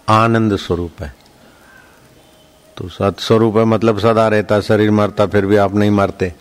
आनंद 0.10 0.55
स्वरूप 0.55 1.01
है। 1.01 1.13
तो 2.77 2.88
सत 2.89 3.19
स्वरूप 3.19 3.57
है 3.57 3.65
मतलब 3.65 3.99
सदा 3.99 4.27
रहता 4.27 4.60
शरीर 4.62 4.91
मरता, 4.91 5.25
फिर 5.25 5.45
भी 5.45 5.55
आप 5.55 5.75
नहीं 5.75 5.91
मरते। 5.91 6.33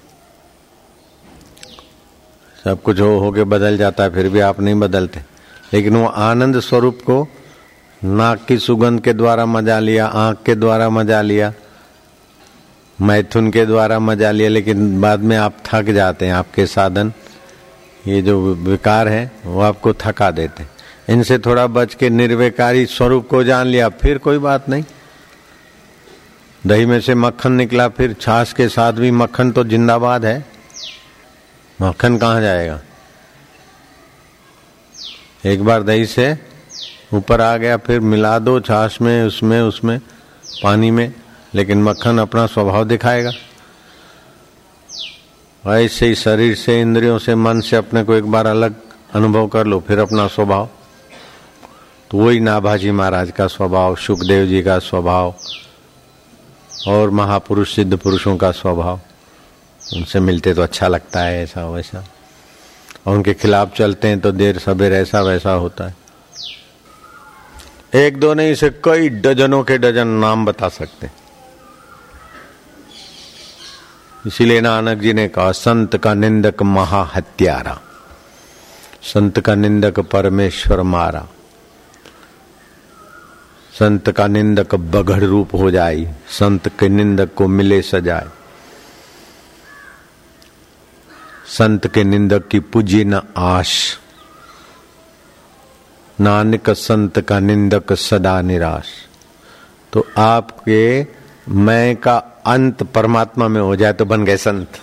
सब 2.64 2.82
कुछ 2.82 3.00
हो 3.00 3.18
हो 3.18 3.30
के 3.32 3.44
बदल 3.44 3.76
जाता 3.76 4.04
है, 4.04 4.10
फिर 4.10 4.28
भी 4.28 4.40
आप 4.40 4.60
नहीं 4.60 4.74
बदलते। 4.74 5.20
लेकिन 5.72 5.96
वो 5.96 6.06
आनंद 6.06 6.60
स्वरूप 6.60 6.98
को 7.02 7.26
नाक 8.02 8.44
की 8.44 8.58
सुगंध 8.58 9.00
के 9.00 9.12
द्वारा 9.12 9.46
मज़ा 9.46 9.78
लिया, 9.78 10.06
आँख 10.06 10.42
के 10.46 10.54
द्वारा 10.54 10.88
मज़ा 10.90 11.20
लिया 11.22 11.52
मैथुन 13.00 13.50
के 13.50 13.66
द्वारा 13.66 13.98
मज़ा 13.98 14.30
लिया, 14.30 14.48
लेकिन 14.48 15.00
बाद 15.00 15.20
में 15.20 15.36
आप 15.36 15.56
थक 15.64 15.82
जाते 15.82 16.26
हैं, 16.26 16.32
आपके 16.32 16.66
साधन। 16.66 17.12
ये 18.06 18.22
जो 18.22 18.54
विकार 18.54 19.08
है, 19.08 19.30
वो 19.44 19.60
आपको 19.60 19.92
थका 19.92 20.30
देते 20.30 20.62
हैं। 20.62 20.70
इनसे 21.08 21.38
थोड़ा 21.38 21.66
बच 21.66 21.94
के 21.94 22.10
निर्विकारी 22.10 22.86
स्वरूप 22.86 23.28
को 23.28 23.44
जान 23.44 23.66
लिया, 23.66 23.88
फिर 23.88 24.18
कोई 24.18 24.38
बात 24.38 24.68
नहीं। 24.68 24.84
दही 26.66 26.86
में 26.86 27.00
से 27.00 27.14
मक्खन 27.14 27.52
निकला, 27.52 27.88
फिर 27.88 28.12
छाछ 28.12 28.52
के 28.52 28.68
साथ 28.68 28.92
भी 28.92 29.10
मक्खन 29.10 29.50
तो 29.50 29.64
जिंदाबाद 29.64 30.24
है। 30.24 30.46
मक्खन 31.82 32.18
कहाँ 32.18 32.40
जाएगा? 32.40 32.80
एक 35.46 35.64
बार 35.64 35.82
दही 35.82 36.06
से 36.06 36.38
ऊपर 37.14 37.40
आ 37.40 37.56
गया, 37.56 37.76
फिर 37.76 38.00
मिला 38.00 38.38
दो 38.38 38.60
छाछ 38.60 39.00
में, 39.00 39.24
उसमें 39.24 39.60
उसमें, 39.60 40.00
पानी 40.62 40.90
में। 40.90 41.12
लेकिन 41.56 41.82
मक्खन 41.82 42.18
अपना 42.18 42.46
स्वभाव 42.46 42.84
दिखाएगा। 42.84 43.32
ऐसे 45.64 46.06
ही 46.06 46.14
शरीर 46.14 46.54
से, 46.54 46.80
इंद्रियों 46.80 47.18
से, 47.18 47.34
मन 47.34 47.60
से 47.60 47.76
अपने 47.76 48.04
को 48.04 48.14
एक 48.14 48.24
बार 48.24 48.46
अलग 48.46 48.74
अनुभव 49.14 49.46
कर 49.46 49.66
लो, 49.66 49.80
फिर 49.80 49.98
अपना 49.98 50.26
स्वभाव। 50.26 50.68
तो 52.10 52.18
वही 52.18 52.40
नाभाजी 52.40 52.90
महाराज 52.90 53.30
का 53.30 53.46
स्वभाव 53.46 53.96
सुखदेव 53.96 54.46
जी 54.46 54.62
का 54.62 54.78
स्वभाव, 54.78 55.34
और 56.88 57.10
महापुरुष, 57.10 57.74
सिद्ध 57.74 57.96
पुरुषों 57.96 58.36
का 58.36 58.50
स्वभाव। 58.50 59.00
उनसे 59.96 60.20
मिलते 60.20 60.54
तो 60.54 60.62
अच्छा 60.62 60.88
लगता 60.88 61.20
है 61.20 61.42
ऐसा 61.42 61.66
वैसा। 61.66 62.04
और 63.06 63.16
उनके 63.16 63.34
खिलाफ 63.34 63.76
चलते 63.76 64.08
हैं 64.08 64.20
तो 64.20 64.32
देर 64.32 64.58
सबेर 64.58 64.92
ऐसा 64.92 65.20
वैसा 65.20 65.52
होता 65.52 65.86
है। 65.86 65.94
एक 67.94 68.20
दो 68.20 68.34
नहीं 68.34 68.54
से 68.54 68.70
कई 68.84 69.08
डजनों 69.08 69.62
के 69.64 69.78
डजन 69.78 70.08
नाम 70.08 70.44
बता 70.44 70.68
सकते 70.68 71.06
इसीलिए 74.26 74.60
नानक 74.60 74.98
जी 74.98 75.12
ने 75.12 75.28
कहा, 75.28 75.52
संत 75.52 75.96
का 75.96 76.14
निंदक 76.14 76.62
महा 76.62 77.02
हत्यारा 77.14 77.80
संत 79.02 79.40
का 79.40 79.54
निंदक 79.54 80.00
परमेश्वर 80.00 80.82
मारा, 80.82 81.26
संत 83.72 84.10
का 84.10 84.26
निंदक 84.26 84.74
बगड़ 84.74 85.22
रूप 85.24 85.54
हो 85.54 85.70
जाए, 85.70 86.14
संत 86.28 86.68
के 86.78 86.88
निंदक 86.88 87.34
को 87.34 87.48
मिले 87.48 87.80
सजाए। 87.82 88.28
संत 91.48 91.86
के 91.86 92.04
निंदक 92.04 92.48
की 92.48 92.60
पूजी 92.60 93.04
न 93.04 93.20
आश, 93.36 93.98
नानक 96.20 96.70
संत 96.70 97.20
का 97.20 97.38
निंदक 97.40 97.92
सदा 97.92 98.40
निराश। 98.40 98.88
तो 99.92 100.06
आपके 100.18 101.06
मैं 101.48 101.96
का 101.96 102.35
अंत 102.46 102.82
परमात्मा 102.94 103.48
में 103.48 103.60
हो 103.60 103.74
जाए 103.76 103.92
तो 103.92 104.04
बन 104.04 104.24
गए 104.24 104.36
संत। 104.36 104.78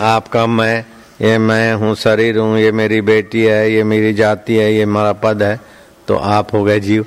आपका 0.00 0.46
मैं, 0.46 0.84
ये 1.22 1.36
मैं 1.38 1.74
हूँ, 1.74 1.94
शरीर 1.94 2.38
हूँ, 2.38 2.58
ये 2.58 2.72
मेरी 2.72 3.00
बेटी 3.00 3.42
है, 3.42 3.70
ये 3.72 3.84
मेरी 3.84 4.12
जाति 4.14 4.56
है, 4.56 4.72
ये 4.74 4.86
मेरा 4.86 5.12
पद 5.12 5.42
है 5.42 5.60
तो 6.08 6.16
आप 6.16 6.52
हो 6.54 6.62
गए 6.64 6.80
जीव। 6.80 7.06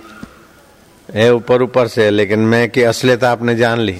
ये 1.09 1.29
ऊपर 1.29 1.62
ऊपर 1.62 1.88
से 1.88 2.09
लेकिन 2.09 2.39
मैं 2.39 2.69
की 2.69 2.83
असलियता 2.83 3.31
आपने 3.31 3.55
जान 3.55 3.79
ली। 3.79 3.97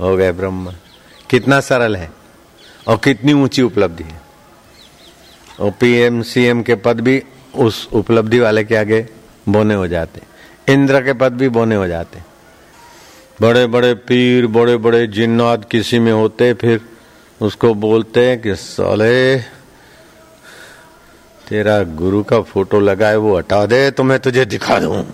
हो 0.00 0.16
गए 0.16 0.32
ब्रह्म। 0.32 0.72
कितना 1.30 1.60
सरल 1.60 1.96
है, 1.96 2.10
और 2.88 2.96
कितनी 2.96 3.32
ऊँची 3.32 3.62
उपलब्धि 3.62 4.04
है। 4.04 4.20
और 5.60 5.70
पीएम 5.70 6.22
सीएम 6.22 6.62
के 6.62 6.74
पद 6.74 7.00
भी 7.00 7.22
उस 7.54 7.88
उपलब्धि 7.92 8.38
वाले 8.38 8.64
के 8.64 8.76
आगे 8.76 9.06
बोने 9.48 9.74
हो 9.74 9.86
जाते। 9.86 10.72
इंद्र 10.72 11.00
के 11.00 11.12
पद 11.12 11.32
भी 11.32 11.48
बोने 11.48 11.74
हो 11.74 11.86
जाते। 11.86 12.29
बड़े 13.42 13.66
बड़े 13.66 13.94
पीर 13.94 14.46
बड़े 14.46 14.76
बड़े 14.76 15.06
जिन्नात 15.06 15.70
किसी 15.70 15.98
में 15.98 16.12
होते 16.12 16.54
फिर 16.54 16.80
उसको 17.42 17.74
बोलते 17.74 18.28
हैं 18.28 18.42
कि, 18.42 18.54
साले, 18.54 19.38
तेरा 21.48 21.82
गुरु 21.82 22.22
का 22.22 22.40
फ़ोटो 22.40 22.80
लगाए 22.80 23.16
वो 23.16 23.38
हटा 23.38 23.66
दे 23.66 23.90
तो 23.90 24.02
मैं 24.02 24.20
तुझे 24.20 24.44
दिखा 24.44 24.78
दू। 24.78 25.00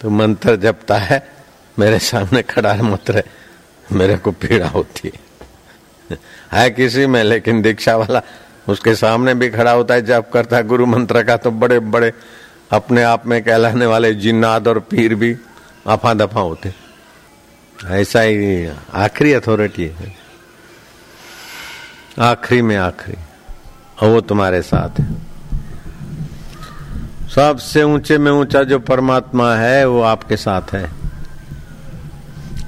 तो 0.00 0.10
मंत्र 0.10 0.56
जपता 0.56 0.94
है, 0.94 1.32
मेरे 1.78 1.98
सामने 1.98 2.42
खड़ा 2.42 2.74
मत 2.74 3.10
रहे 3.10 3.22
मेरे 3.92 4.16
को 4.16 4.30
पीड़ा 4.30 4.68
होती 4.68 5.08
है। 5.08 5.20
है 6.52 6.70
किसी 6.70 7.06
में, 7.06 7.24
लेकिन 7.24 7.62
दीक्षा 7.62 7.96
वाला 7.96 8.22
उसके 8.68 8.94
सामने 8.94 9.34
भी 9.34 9.50
खड़ा 9.50 9.72
होता 9.72 9.94
है, 9.94 10.02
जब 10.02 10.30
करता 10.30 10.56
है 10.56 10.64
गुरु 10.64 10.86
मंत्र 10.86 11.22
का 11.22 11.36
तो 11.36 11.50
बड़े 11.50 11.78
बड़े 11.78 12.12
अपने 12.72 13.02
आप 13.02 13.26
में 13.26 13.44
कहलाने 13.44 13.86
वाले 13.86 14.14
जिन्नाद 14.14 14.68
और 14.68 14.78
पीर 14.78 15.14
भी 15.14 15.36
अफा 15.86 16.14
दफ़ा 16.14 16.40
होते। 16.40 16.74
ऐसा 17.86 18.20
ही 18.20 18.68
आखिरी 18.94 19.32
अथॉरिटी 19.32 19.86
है। 19.86 20.16
आखिरी 22.20 22.62
में 22.62 22.76
आखिरी। 22.76 23.18
और 24.02 24.08
वो 24.08 24.20
तुम्हारे 24.20 24.62
साथ 24.62 25.00
है। 25.00 25.06
सबसे 27.34 27.82
ऊँचे 27.82 28.18
में 28.18 28.32
ऊँचा 28.32 28.62
जो 28.62 28.78
परमात्मा 28.78 29.54
है, 29.54 29.88
वो 29.88 30.02
आपके 30.02 30.36
साथ 30.36 30.62
है। 30.72 30.90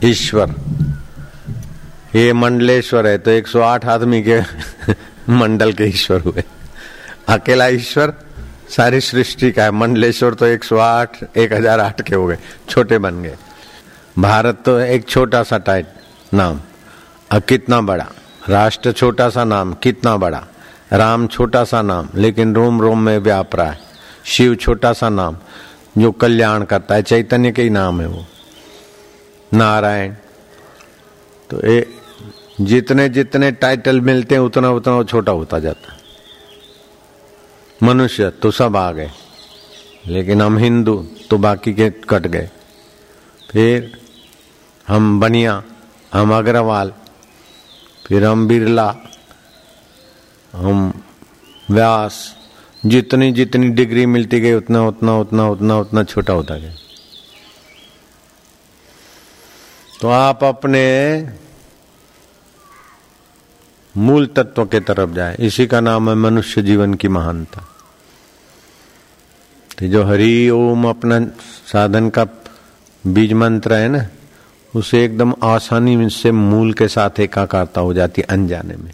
ईश्वर। 0.05 0.55
ये 2.15 2.33
मंडलेश्वर 2.33 3.07
है 3.07 3.19
तो 3.19 3.31
108 3.31 3.85
आदमी 3.85 4.23
के 4.23 4.41
मंडल 5.33 5.73
के 5.73 5.85
ईश्वर 5.85 6.21
हुए। 6.21 6.45
अकेला 7.29 7.67
ईश्वर 7.67 8.15
सारी 8.77 9.01
सृष्टि 9.01 9.53
का 9.53 9.65
है। 9.65 9.71
मंडलेश्वर 9.71 10.35
तो 10.35 10.47
108 10.47 11.37
1008 11.37 12.03
के 12.03 12.15
हो 12.15 12.27
गए, 12.27 12.39
छोटे 12.69 12.99
बन 12.99 13.23
गए। 13.23 13.37
भारत 14.19 14.63
तो 14.65 14.81
एक 14.81 15.09
छोटा 15.09 15.43
सा 15.43 15.59
टाइट 15.59 15.87
नाम। 16.35 16.61
अब 17.31 17.43
कितना 17.43 17.81
बड़ा? 17.81 18.07
राष्ट्र 18.49 18.93
छोटा 18.93 19.29
सा 19.29 19.45
नाम, 19.45 19.73
कितना 19.73 20.17
बड़ा? 20.17 20.47
राम 20.93 21.27
छोटा 21.27 21.65
सा 21.65 21.83
नाम, 21.83 22.09
लेकिन 22.15 22.55
रोम 22.55 22.81
रोम 22.81 22.99
में 22.99 23.19
व्याप 23.19 23.57
रहा 23.57 23.71
है। 23.71 23.79
शिव 24.25 24.55
छोटा 24.55 24.93
सा 24.93 25.09
नाम, 25.09 25.37
जो 25.99 26.13
कल्याण 26.13 26.65
करता 26.65 26.95
है, 26.95 27.03
चैतन्य 27.03 27.53
के 27.53 27.63
ही 27.63 27.71
नाम 27.71 28.01
है 28.01 28.07
वो। 28.07 28.27
नारायण। 29.55 30.13
तो 31.51 31.67
ये 31.67 31.95
जितने 32.61 33.09
जितने 33.09 33.53
टाइटल 33.53 34.01
मिलते 34.01 34.35
हैं, 34.35 34.43
उतना 34.43 34.71
उतना 34.71 34.95
वो 34.95 35.05
छोटा 35.05 35.33
होता 35.33 35.59
जाता 35.59 35.98
मनुष्य 37.81 38.31
तो 38.33 38.51
सब 38.51 38.77
आ 38.77 38.91
गए, 38.93 39.11
लेकिन 40.07 40.43
हम 40.43 40.59
हिंदू 40.59 40.97
तो 41.31 41.39
बाकी 41.39 41.73
के 41.75 41.91
कट 41.91 42.27
गए। 42.27 42.51
फिर 43.51 43.93
हम 44.89 45.21
बनिया, 45.21 45.63
हम 46.15 46.35
अग्रवाल, 46.37 46.93
फिर 48.07 48.25
हम 48.25 48.47
बिरला, 48.49 48.95
हम 50.53 50.93
व्यास, 51.71 52.21
जितनी 52.87 53.31
जितनी 53.33 53.69
डिग्री 53.69 54.07
मिलती 54.07 54.41
गई, 54.41 54.53
उतना 54.53 54.87
उतना 54.89 55.19
उतना 55.19 55.49
उतना 55.49 55.79
उतना 55.79 56.05
छोटा 56.05 56.33
होता 56.33 56.57
गया। 56.57 56.75
तो 60.01 60.09
आप 60.09 60.45
अपने 60.45 60.87
मूल 63.95 64.27
तत्व 64.27 64.65
के 64.65 64.81
तरफ़ 64.81 65.11
जाए। 65.11 65.37
इसी 65.41 65.67
का 65.67 65.81
नाम 65.81 66.09
है 66.11 66.15
मनुष्य 66.17 66.63
जीवन 66.63 66.95
की 66.95 67.09
महानता। 67.09 67.68
तो 69.79 69.87
जो 69.87 70.03
हरि 70.05 70.49
ओम 70.49 70.89
अपना 70.89 71.21
साधन 71.73 72.09
का 72.09 72.27
बीज 73.07 73.33
मंत्र 73.33 73.75
है 73.75 73.89
ना, 73.89 74.07
उसे 74.75 75.05
एकदम 75.05 75.35
आसानी 75.43 76.11
से 76.11 76.33
मूल 76.33 76.73
के 76.73 76.89
साथ 76.89 77.21
एकाकारता 77.21 77.81
हो 77.81 77.95
जाती 77.95 78.21
है, 78.21 78.27
अनजाने 78.31 78.77
में। 78.77 78.91